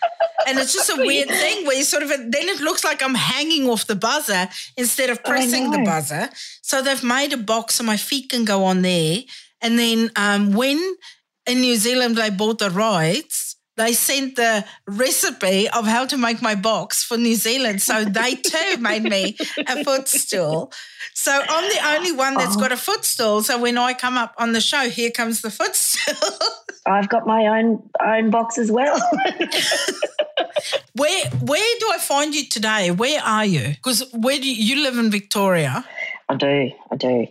And 0.47 0.57
it's 0.57 0.73
just 0.73 0.89
a 0.89 0.95
weird 1.09 1.27
thing 1.29 1.65
where 1.65 1.75
you 1.77 1.83
sort 1.83 2.01
of 2.03 2.09
then 2.09 2.47
it 2.49 2.59
looks 2.61 2.83
like 2.83 3.03
I'm 3.03 3.13
hanging 3.15 3.69
off 3.69 3.85
the 3.85 3.95
buzzer 3.95 4.49
instead 4.77 5.09
of 5.09 5.19
I 5.25 5.29
pressing 5.29 5.71
the 5.71 5.79
buzzer. 5.79 6.29
So 6.61 6.81
they've 6.81 7.03
made 7.03 7.33
a 7.33 7.37
box 7.37 7.75
so 7.75 7.83
my 7.83 7.97
feet 7.97 8.29
can 8.29 8.45
go 8.45 8.63
on 8.63 8.81
there. 8.81 9.19
And 9.61 9.77
then 9.77 10.11
um, 10.15 10.53
when 10.53 10.79
in 11.45 11.61
New 11.61 11.75
Zealand 11.75 12.15
they 12.15 12.29
bought 12.29 12.59
the 12.59 12.69
rights, 12.71 13.46
they 13.77 13.93
sent 13.93 14.35
the 14.35 14.65
recipe 14.87 15.69
of 15.69 15.85
how 15.85 16.05
to 16.05 16.17
make 16.17 16.41
my 16.41 16.55
box 16.55 17.03
for 17.03 17.15
New 17.15 17.35
Zealand. 17.35 17.81
So 17.81 18.03
they 18.03 18.35
too 18.35 18.77
made 18.79 19.03
me 19.03 19.37
a 19.67 19.83
footstool. 19.83 20.73
So 21.13 21.31
I'm 21.31 21.69
the 21.69 21.95
only 21.95 22.11
one 22.11 22.35
that's 22.35 22.57
oh. 22.57 22.59
got 22.59 22.71
a 22.71 22.77
footstool. 22.77 23.41
So 23.43 23.59
when 23.59 23.77
I 23.77 23.93
come 23.93 24.17
up 24.17 24.33
on 24.37 24.51
the 24.51 24.61
show, 24.61 24.89
here 24.89 25.11
comes 25.11 25.41
the 25.41 25.49
footstool. 25.49 26.29
I've 26.85 27.09
got 27.09 27.27
my 27.27 27.47
own 27.47 27.87
own 28.03 28.29
box 28.29 28.57
as 28.57 28.71
well. 28.71 28.97
where 30.95 31.29
where 31.41 31.75
do 31.79 31.91
I 31.93 31.97
find 31.99 32.33
you 32.33 32.47
today? 32.47 32.91
Where 32.91 33.21
are 33.21 33.45
you? 33.45 33.69
Because 33.69 34.09
where 34.13 34.39
do 34.39 34.49
you, 34.49 34.55
you 34.55 34.83
live 34.83 34.97
in 34.97 35.11
Victoria? 35.11 35.85
I 36.29 36.35
do, 36.35 36.71
I 36.91 36.95
do. 36.95 37.27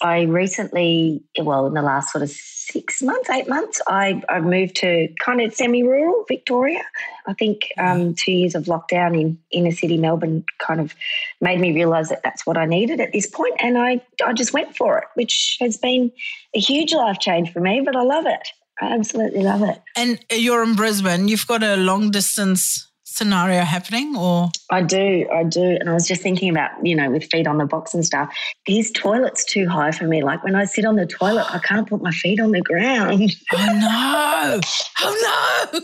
I 0.00 0.22
recently, 0.22 1.22
well, 1.38 1.66
in 1.66 1.74
the 1.74 1.82
last 1.82 2.12
sort 2.12 2.22
of 2.22 2.30
six 2.30 3.02
months, 3.02 3.28
eight 3.30 3.48
months, 3.48 3.80
I, 3.86 4.22
I 4.28 4.40
moved 4.40 4.76
to 4.76 5.08
kind 5.18 5.40
of 5.40 5.54
semi-rural 5.54 6.24
Victoria. 6.28 6.82
I 7.26 7.34
think 7.34 7.68
um, 7.78 8.14
two 8.14 8.32
years 8.32 8.54
of 8.54 8.64
lockdown 8.64 9.20
in 9.20 9.38
inner 9.50 9.72
city 9.72 9.98
Melbourne 9.98 10.44
kind 10.58 10.80
of 10.80 10.94
made 11.40 11.60
me 11.60 11.72
realise 11.72 12.08
that 12.08 12.22
that's 12.22 12.46
what 12.46 12.56
I 12.56 12.66
needed 12.66 13.00
at 13.00 13.12
this 13.12 13.26
point, 13.26 13.54
and 13.60 13.76
I 13.76 14.00
I 14.24 14.32
just 14.32 14.52
went 14.52 14.76
for 14.76 14.98
it, 14.98 15.04
which 15.14 15.58
has 15.60 15.76
been 15.76 16.12
a 16.54 16.60
huge 16.60 16.92
life 16.92 17.18
change 17.18 17.52
for 17.52 17.60
me. 17.60 17.82
But 17.84 17.96
I 17.96 18.02
love 18.02 18.26
it. 18.26 18.48
I 18.80 18.94
absolutely 18.94 19.42
love 19.42 19.62
it. 19.62 19.80
And 19.96 20.18
you're 20.30 20.62
in 20.62 20.74
Brisbane. 20.74 21.28
You've 21.28 21.46
got 21.46 21.62
a 21.62 21.76
long 21.76 22.10
distance 22.10 22.89
scenario 23.10 23.62
happening, 23.62 24.16
or 24.16 24.50
I 24.70 24.82
do, 24.82 25.26
I 25.32 25.44
do. 25.44 25.76
And 25.80 25.90
I 25.90 25.94
was 25.94 26.06
just 26.06 26.22
thinking 26.22 26.48
about, 26.48 26.70
you 26.84 26.94
know, 26.94 27.10
with 27.10 27.24
feet 27.30 27.46
on 27.46 27.58
the 27.58 27.66
box 27.66 27.92
and 27.92 28.04
stuff, 28.04 28.32
these 28.66 28.90
toilets 28.92 29.44
too 29.44 29.68
high 29.68 29.90
for 29.90 30.06
me. 30.06 30.22
Like 30.22 30.44
when 30.44 30.54
I 30.54 30.64
sit 30.64 30.84
on 30.84 30.96
the 30.96 31.06
toilet, 31.06 31.46
I 31.52 31.58
can't 31.58 31.88
put 31.88 32.02
my 32.02 32.12
feet 32.12 32.40
on 32.40 32.52
the 32.52 32.60
ground. 32.60 33.32
oh 33.52 34.60
no, 34.60 34.60
oh 35.00 35.70
no. 35.72 35.80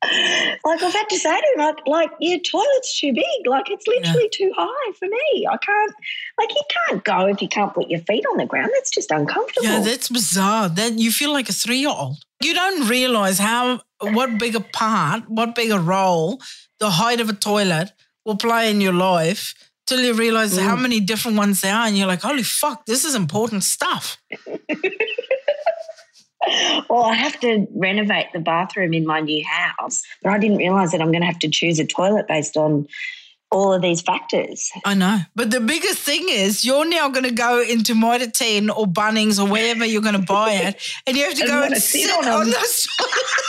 like 0.64 0.80
I've 0.80 0.92
had 0.92 1.08
to 1.08 1.18
say 1.18 1.40
to 1.40 1.46
him, 1.54 1.58
like, 1.58 1.86
like 1.86 2.10
your 2.20 2.38
toilet's 2.38 3.00
too 3.00 3.12
big. 3.12 3.46
Like 3.46 3.68
it's 3.68 3.86
literally 3.86 4.28
too 4.32 4.52
high 4.56 4.92
for 4.98 5.06
me. 5.06 5.46
I 5.50 5.56
can't, 5.56 5.94
like 6.38 6.50
you 6.50 6.62
can't 6.86 7.04
go 7.04 7.26
if 7.26 7.42
you 7.42 7.48
can't 7.48 7.74
put 7.74 7.90
your 7.90 8.00
feet 8.00 8.24
on 8.30 8.36
the 8.36 8.46
ground. 8.46 8.70
That's 8.74 8.90
just 8.90 9.10
uncomfortable. 9.10 9.66
Yeah, 9.66 9.80
that's 9.80 10.08
bizarre. 10.08 10.68
Then 10.68 10.98
you 10.98 11.10
feel 11.10 11.32
like 11.32 11.48
a 11.48 11.52
three 11.52 11.78
year 11.78 11.88
old. 11.90 12.18
You 12.40 12.54
don't 12.54 12.88
realize 12.88 13.40
how 13.40 13.80
what 14.00 14.38
big 14.38 14.54
a 14.54 14.60
part, 14.60 15.28
what 15.28 15.56
big 15.56 15.72
a 15.72 15.80
role 15.80 16.40
the 16.80 16.90
height 16.90 17.20
of 17.20 17.28
a 17.28 17.34
toilet 17.34 17.92
will 18.24 18.36
play 18.36 18.70
in 18.70 18.80
your 18.80 18.92
life 18.92 19.54
till 19.86 20.00
you 20.00 20.12
realize 20.12 20.56
how 20.56 20.76
mm. 20.76 20.82
many 20.82 21.00
different 21.00 21.36
ones 21.36 21.60
there 21.62 21.74
are, 21.74 21.86
and 21.86 21.96
you're 21.96 22.06
like, 22.06 22.22
holy 22.22 22.42
fuck, 22.42 22.84
this 22.86 23.04
is 23.04 23.14
important 23.14 23.64
stuff. 23.64 24.18
well, 26.88 27.04
I 27.04 27.14
have 27.14 27.40
to 27.40 27.66
renovate 27.74 28.26
the 28.32 28.40
bathroom 28.40 28.92
in 28.92 29.06
my 29.06 29.20
new 29.20 29.44
house, 29.44 30.02
but 30.22 30.32
I 30.32 30.38
didn't 30.38 30.58
realize 30.58 30.92
that 30.92 31.00
I'm 31.00 31.10
going 31.10 31.22
to 31.22 31.26
have 31.26 31.38
to 31.40 31.48
choose 31.48 31.78
a 31.78 31.86
toilet 31.86 32.28
based 32.28 32.56
on 32.56 32.86
all 33.50 33.72
of 33.72 33.80
these 33.80 34.02
factors. 34.02 34.70
I 34.84 34.94
know. 34.94 35.20
But 35.34 35.50
the 35.50 35.60
biggest 35.60 36.00
thing 36.00 36.26
is 36.28 36.64
you're 36.64 36.86
now 36.86 37.08
going 37.08 37.24
to 37.24 37.32
go 37.32 37.62
into 37.62 37.94
Mitre 37.94 38.30
10 38.30 38.68
or 38.70 38.84
Bunnings 38.86 39.42
or 39.42 39.50
wherever 39.50 39.84
you're 39.84 40.02
going 40.02 40.20
to 40.20 40.26
buy 40.26 40.52
it, 40.52 40.76
and 41.06 41.16
you 41.16 41.24
have 41.24 41.34
to 41.34 41.42
And 41.44 41.50
go 41.50 41.62
and 41.62 41.76
sit 41.76 42.02
sit 42.02 42.10
on 42.10 42.28
on, 42.28 42.50
those. 42.50 42.88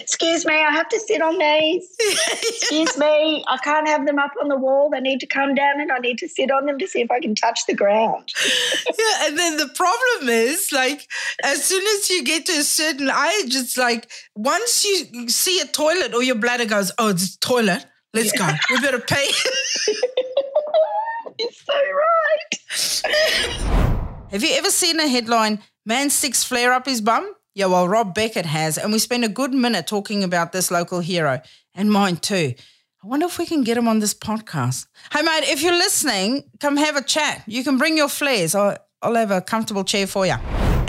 Excuse 0.00 0.46
me, 0.46 0.54
I 0.54 0.70
have 0.70 0.88
to 0.88 1.00
sit 1.00 1.20
on 1.22 1.38
these. 1.38 1.88
Excuse 2.00 2.96
me, 2.98 3.44
I 3.48 3.56
can't 3.58 3.88
have 3.88 4.06
them 4.06 4.18
up 4.18 4.32
on 4.40 4.48
the 4.48 4.56
wall. 4.56 4.90
They 4.90 5.00
need 5.00 5.20
to 5.20 5.26
come 5.26 5.54
down 5.54 5.80
and 5.80 5.90
I 5.90 5.98
need 5.98 6.18
to 6.18 6.28
sit 6.28 6.50
on 6.50 6.66
them 6.66 6.78
to 6.78 6.86
see 6.86 7.00
if 7.00 7.10
I 7.10 7.20
can 7.20 7.34
touch 7.34 7.66
the 7.66 7.74
ground. 7.74 8.32
Yeah, 8.98 9.26
and 9.26 9.38
then 9.38 9.56
the 9.56 9.68
problem 9.68 10.28
is 10.28 10.70
like 10.70 11.08
as 11.42 11.64
soon 11.64 11.82
as 11.82 12.10
you 12.10 12.22
get 12.22 12.46
to 12.46 12.52
a 12.52 12.62
certain 12.62 13.08
age, 13.08 13.56
it's 13.56 13.76
like 13.76 14.10
once 14.36 14.84
you 14.84 15.28
see 15.28 15.60
a 15.60 15.66
toilet 15.66 16.14
or 16.14 16.22
your 16.22 16.36
bladder 16.36 16.66
goes, 16.66 16.92
oh, 16.98 17.08
it's 17.08 17.34
a 17.34 17.38
toilet. 17.40 17.84
Let's 18.14 18.32
go. 18.32 18.46
We 18.70 18.80
better 18.80 19.00
pay. 19.00 19.26
You're 21.38 21.50
so 21.52 21.74
right. 21.74 22.62
Have 24.30 24.44
you 24.44 24.54
ever 24.54 24.70
seen 24.70 25.00
a 25.00 25.08
headline, 25.08 25.60
man 25.86 26.10
sticks 26.10 26.44
flare 26.44 26.72
up 26.72 26.86
his 26.86 27.00
bum? 27.00 27.34
Yeah, 27.54 27.66
well, 27.66 27.88
Rob 27.88 28.14
Beckett 28.14 28.46
has. 28.46 28.78
And 28.78 28.92
we 28.92 28.98
spent 28.98 29.24
a 29.24 29.28
good 29.28 29.52
minute 29.52 29.86
talking 29.86 30.24
about 30.24 30.52
this 30.52 30.70
local 30.70 31.00
hero 31.00 31.40
and 31.74 31.90
mine 31.90 32.16
too. 32.16 32.54
I 33.04 33.06
wonder 33.06 33.26
if 33.26 33.38
we 33.38 33.46
can 33.46 33.62
get 33.64 33.76
him 33.76 33.88
on 33.88 33.98
this 33.98 34.14
podcast. 34.14 34.86
Hey, 35.12 35.22
mate, 35.22 35.44
if 35.48 35.62
you're 35.62 35.72
listening, 35.76 36.44
come 36.60 36.76
have 36.76 36.96
a 36.96 37.02
chat. 37.02 37.42
You 37.46 37.64
can 37.64 37.76
bring 37.76 37.96
your 37.96 38.08
flares. 38.08 38.54
I'll, 38.54 38.76
I'll 39.02 39.16
have 39.16 39.30
a 39.32 39.40
comfortable 39.40 39.82
chair 39.84 40.06
for 40.06 40.24
you. 40.24 40.34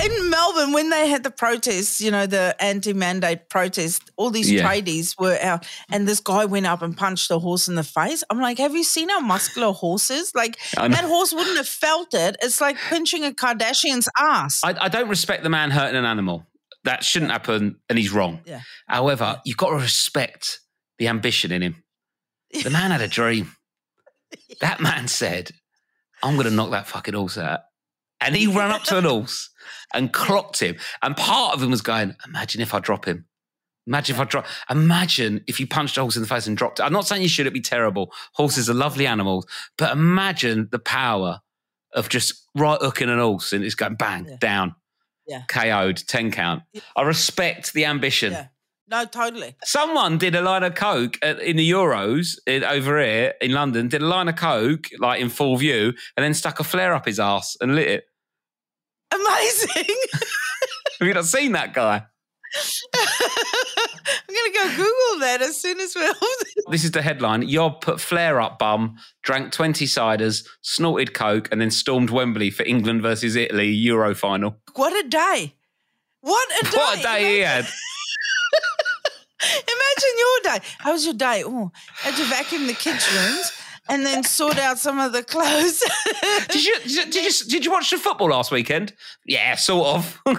In 0.04 0.30
Melbourne, 0.30 0.74
when 0.74 0.90
they 0.90 1.08
had 1.08 1.24
the 1.24 1.32
protests, 1.32 2.02
you 2.02 2.12
know, 2.12 2.26
the 2.28 2.56
anti 2.60 2.94
mandate 2.94 3.50
protests, 3.50 4.02
all 4.18 4.30
these 4.32 4.52
Yeah. 4.52 4.64
tradies 4.68 5.20
were 5.20 5.38
out, 5.42 5.66
and 5.92 6.08
this 6.08 6.20
guy 6.20 6.46
went 6.46 6.66
up 6.66 6.82
and 6.82 6.96
punched 6.98 7.32
a 7.32 7.40
horse 7.40 7.68
in 7.68 7.76
the 7.76 7.84
face. 7.84 8.24
I'm 8.30 8.40
like, 8.42 8.58
have 8.58 8.76
you 8.76 8.84
seen 8.84 9.10
how 9.10 9.20
muscular 9.22 9.72
horses? 9.72 10.34
Like, 10.36 10.58
that 10.76 11.06
horse 11.06 11.34
wouldn't 11.34 11.58
have 11.58 11.68
felt 11.68 12.14
it. 12.14 12.36
It's 12.42 12.60
like 12.60 12.78
pinching 12.90 13.24
a 13.24 13.32
Kardashian's 13.32 14.10
ass. 14.20 14.62
I, 14.64 14.76
I 14.82 14.90
don't 14.90 15.10
respect 15.10 15.44
the 15.44 15.50
man 15.50 15.72
hurting 15.72 15.96
an 15.98 16.06
animal. 16.06 16.46
That 16.86 17.04
shouldn't 17.04 17.32
happen, 17.32 17.78
and 17.90 17.98
he's 17.98 18.12
wrong. 18.12 18.42
Yeah. 18.46 18.62
However, 18.88 19.42
you've 19.46 19.58
got 19.58 19.70
to 19.70 19.76
respect 19.76 20.60
the 21.00 21.08
ambition 21.08 21.52
in 21.52 21.62
him. 21.62 21.84
The 22.64 22.70
man 22.72 22.92
had 22.92 23.02
a 23.02 23.08
dream. 23.08 23.56
That 24.62 24.82
man 24.82 25.08
said, 25.08 25.52
I'm 26.22 26.36
going 26.36 26.48
to 26.48 26.54
knock 26.54 26.72
that 26.72 26.88
fucking 26.88 27.14
horse 27.14 27.38
out. 27.38 27.62
And 28.22 28.36
he 28.36 28.48
ran 28.48 28.72
up 28.72 28.84
to 28.84 28.98
an 28.98 29.04
horse 29.06 29.50
and 29.94 30.12
clocked 30.14 30.60
him. 30.62 30.76
And 31.02 31.16
part 31.16 31.54
of 31.56 31.62
him 31.64 31.72
was 31.72 31.82
going, 31.82 32.16
Imagine 32.26 32.62
if 32.62 32.74
I 32.74 32.80
drop 32.80 33.06
him. 33.06 33.26
Imagine 33.86 34.16
if 34.16 34.22
I 34.22 34.24
drop. 34.24 34.46
Imagine 34.70 35.44
if 35.48 35.60
you 35.60 35.68
punched 35.68 35.98
a 35.98 36.02
horse 36.02 36.16
in 36.16 36.22
the 36.22 36.28
face 36.28 36.48
and 36.48 36.56
dropped 36.56 36.80
it. 36.80 36.84
I'm 36.84 36.94
not 36.94 37.06
saying 37.06 37.22
you 37.22 37.28
should, 37.28 37.44
it'd 37.44 37.54
be 37.54 37.60
terrible. 37.62 38.14
Horses 38.34 38.70
are 38.70 38.74
lovely 38.74 39.06
animals. 39.06 39.46
But 39.78 39.92
imagine 39.92 40.70
the 40.72 40.80
power 40.80 41.42
of 41.94 42.08
just 42.08 42.48
right 42.56 42.80
hooking 42.82 43.10
an 43.10 43.20
horse 43.20 43.52
and 43.52 43.64
it's 43.64 43.76
going 43.76 43.96
bang, 43.96 44.26
Yeah. 44.26 44.36
down, 44.40 44.76
Yeah. 45.28 45.44
KO'd, 45.48 45.98
10 46.08 46.32
count. 46.32 46.64
I 46.96 47.02
respect 47.04 47.74
the 47.74 47.86
ambition. 47.86 48.34
Yeah. 48.34 48.48
No, 48.88 49.06
totally. 49.06 49.56
Someone 49.64 50.18
did 50.18 50.36
a 50.36 50.42
line 50.42 50.64
of 50.64 50.76
coke 50.76 51.18
at, 51.22 51.40
in 51.40 51.56
the 51.56 51.70
Euros 51.70 52.38
in, 52.46 52.64
over 52.64 53.02
here 53.02 53.34
in 53.42 53.52
London. 53.52 53.88
Did 53.88 54.02
a 54.02 54.08
line 54.08 54.28
of 54.28 54.36
coke 54.36 54.88
like 55.00 55.22
in 55.22 55.30
full 55.30 55.56
view, 55.58 55.94
and 56.18 56.24
then 56.24 56.34
stuck 56.34 56.60
a 56.60 56.64
flare 56.64 56.94
up 56.94 57.06
his 57.06 57.20
ass 57.20 57.56
and 57.62 57.76
lit 57.76 57.88
it. 57.88 58.04
Amazing. 59.14 59.96
Have 61.00 61.08
you 61.08 61.14
not 61.14 61.26
seen 61.26 61.54
that 61.54 61.74
guy? 61.74 62.04
I'm 62.96 64.36
going 64.36 64.52
to 64.52 64.60
go 64.60 64.70
Google 64.70 65.20
that 65.22 65.42
as 65.42 65.60
soon 65.60 65.80
as 65.80 65.96
we're 65.96 66.14
This 66.70 66.84
is 66.84 66.92
the 66.92 67.02
headline: 67.02 67.42
Yob 67.44 67.82
put 67.82 68.00
flare 68.00 68.40
up 68.40 68.60
bum, 68.60 68.98
drank 69.24 69.52
twenty 69.52 69.86
ciders, 69.86 70.48
snorted 70.62 71.14
coke, 71.14 71.50
and 71.52 71.60
then 71.60 71.72
stormed 71.72 72.10
Wembley 72.10 72.50
for 72.52 72.64
England 72.64 73.02
versus 73.02 73.36
Italy 73.36 73.70
Euro 73.70 74.14
final. 74.14 74.58
What 74.76 74.94
a 74.94 75.08
day. 75.08 75.56
What 76.22 76.48
a 76.62 76.64
day. 76.66 76.78
What 76.78 77.00
a 77.00 77.02
day 77.02 77.36
he 77.36 77.40
had! 77.40 77.66
Imagine 79.44 80.18
your 80.18 80.40
day. 80.44 80.60
How 80.80 80.92
was 80.94 81.06
your 81.06 81.16
day? 81.16 81.44
Oh, 81.46 81.72
had 81.96 82.16
to 82.16 82.24
vacuum 82.26 82.68
the 82.68 82.74
kids' 82.74 83.06
rooms 83.14 83.52
and 83.90 84.06
then 84.06 84.24
sort 84.24 84.58
out 84.58 84.80
some 84.80 85.00
of 85.00 85.12
the 85.12 85.24
clothes. 85.24 85.84
Did 86.50 86.66
you, 86.66 86.80
did 86.80 86.92
you 86.92 87.06
did 87.06 87.26
you 87.26 87.50
did 87.50 87.66
you 87.66 87.72
watch 87.72 87.90
the 87.90 87.98
football 87.98 88.30
last 88.30 88.52
weekend? 88.52 88.94
Yeah, 89.26 89.56
sort 89.56 89.88
of. 89.88 90.20
where, 90.26 90.36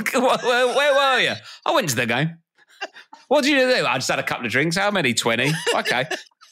where, 0.74 0.94
were 0.94 1.20
you? 1.20 1.34
I 1.66 1.74
went 1.74 1.88
to 1.90 1.96
the 1.96 2.06
game. 2.06 2.38
What 3.28 3.44
did 3.44 3.50
you 3.50 3.58
do? 3.58 3.86
I 3.86 3.94
just 3.96 4.08
had 4.08 4.18
a 4.18 4.22
couple 4.22 4.46
of 4.46 4.52
drinks. 4.52 4.76
How 4.76 4.90
many? 4.90 5.14
Twenty. 5.14 5.52
Okay. 5.74 6.04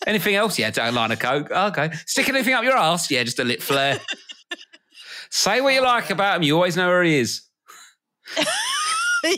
Anything 0.06 0.34
else? 0.34 0.58
Yeah, 0.58 0.70
a 0.76 0.92
line 0.92 1.12
of 1.12 1.18
coke. 1.18 1.48
Oh, 1.50 1.68
okay. 1.68 1.92
Stick 2.06 2.28
anything 2.28 2.54
up 2.54 2.64
your 2.64 2.76
ass? 2.76 3.10
Yeah, 3.10 3.22
just 3.22 3.38
a 3.38 3.44
lit 3.44 3.62
flare. 3.62 4.00
Say 5.30 5.60
what 5.60 5.74
you 5.74 5.80
oh, 5.80 5.84
like 5.84 6.10
about 6.10 6.36
him. 6.36 6.42
You 6.42 6.56
always 6.56 6.76
know 6.76 6.88
where 6.88 7.02
he 7.02 7.18
is. 7.18 7.42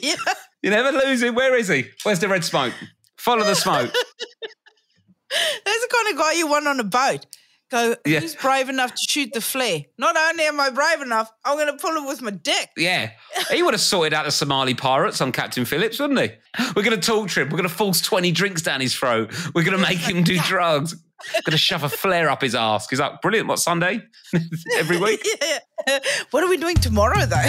yeah. 0.03 0.17
You 0.63 0.71
never 0.71 0.91
lose 0.91 1.23
him. 1.23 1.35
Where 1.35 1.55
is 1.57 1.69
he? 1.69 1.87
Where's 2.03 2.19
the 2.19 2.29
red 2.29 2.45
smoke? 2.45 2.73
Follow 3.19 3.45
the 3.45 3.55
smoke. 3.55 3.93
That's 5.31 5.81
the 5.81 5.89
kind 5.93 6.15
of 6.15 6.19
guy 6.19 6.33
you 6.33 6.49
want 6.49 6.67
on 6.67 6.81
a 6.81 6.85
boat. 6.85 7.27
Go, 7.75 7.97
Yeah. 8.07 8.21
who's 8.21 8.37
brave 8.37 8.69
enough 8.69 8.93
to 8.93 9.03
shoot 9.09 9.33
the 9.33 9.41
flare? 9.41 9.81
Not 9.99 10.17
only 10.17 10.45
am 10.45 10.61
I 10.61 10.71
brave 10.71 11.01
enough, 11.03 11.29
I'm 11.45 11.57
going 11.57 11.67
to 11.67 11.77
pull 11.77 11.97
it 11.97 12.07
with 12.07 12.23
my 12.23 12.31
dick. 12.31 12.71
Yeah. 12.77 13.11
He 13.51 13.65
would 13.65 13.75
have 13.75 13.81
sorted 13.81 14.15
out 14.15 14.25
the 14.27 14.31
Somali 14.31 14.75
pirates 14.75 15.21
on 15.21 15.33
Captain 15.33 15.65
Phillips, 15.65 15.99
wouldn't 15.99 16.21
he? 16.21 16.31
We're 16.77 16.85
going 16.85 16.99
to 17.01 17.05
torture 17.05 17.41
him. 17.43 17.49
We're 17.49 17.59
going 17.59 17.69
to 17.69 17.75
force 17.75 18.01
20 18.01 18.31
drinks 18.31 18.63
down 18.63 18.81
his 18.81 18.95
throat. 18.95 19.33
We're 19.57 19.65
going 19.65 19.77
to 19.77 19.83
make 19.83 19.99
him 19.99 20.23
do 20.23 20.39
drugs. 20.47 20.95
Going 21.33 21.51
to 21.53 21.57
shove 21.59 21.83
a 21.83 21.89
flare 21.89 22.31
up 22.31 22.43
his 22.43 22.55
ass. 22.55 22.89
He's 22.89 23.01
like, 23.01 23.21
brilliant. 23.23 23.49
What, 23.49 23.59
Sunday? 23.59 24.03
Every 24.79 24.99
week? 24.99 25.27
Yeah. 25.87 25.99
What 26.31 26.43
are 26.45 26.49
we 26.49 26.57
doing 26.57 26.77
tomorrow, 26.77 27.27
though? 27.27 27.49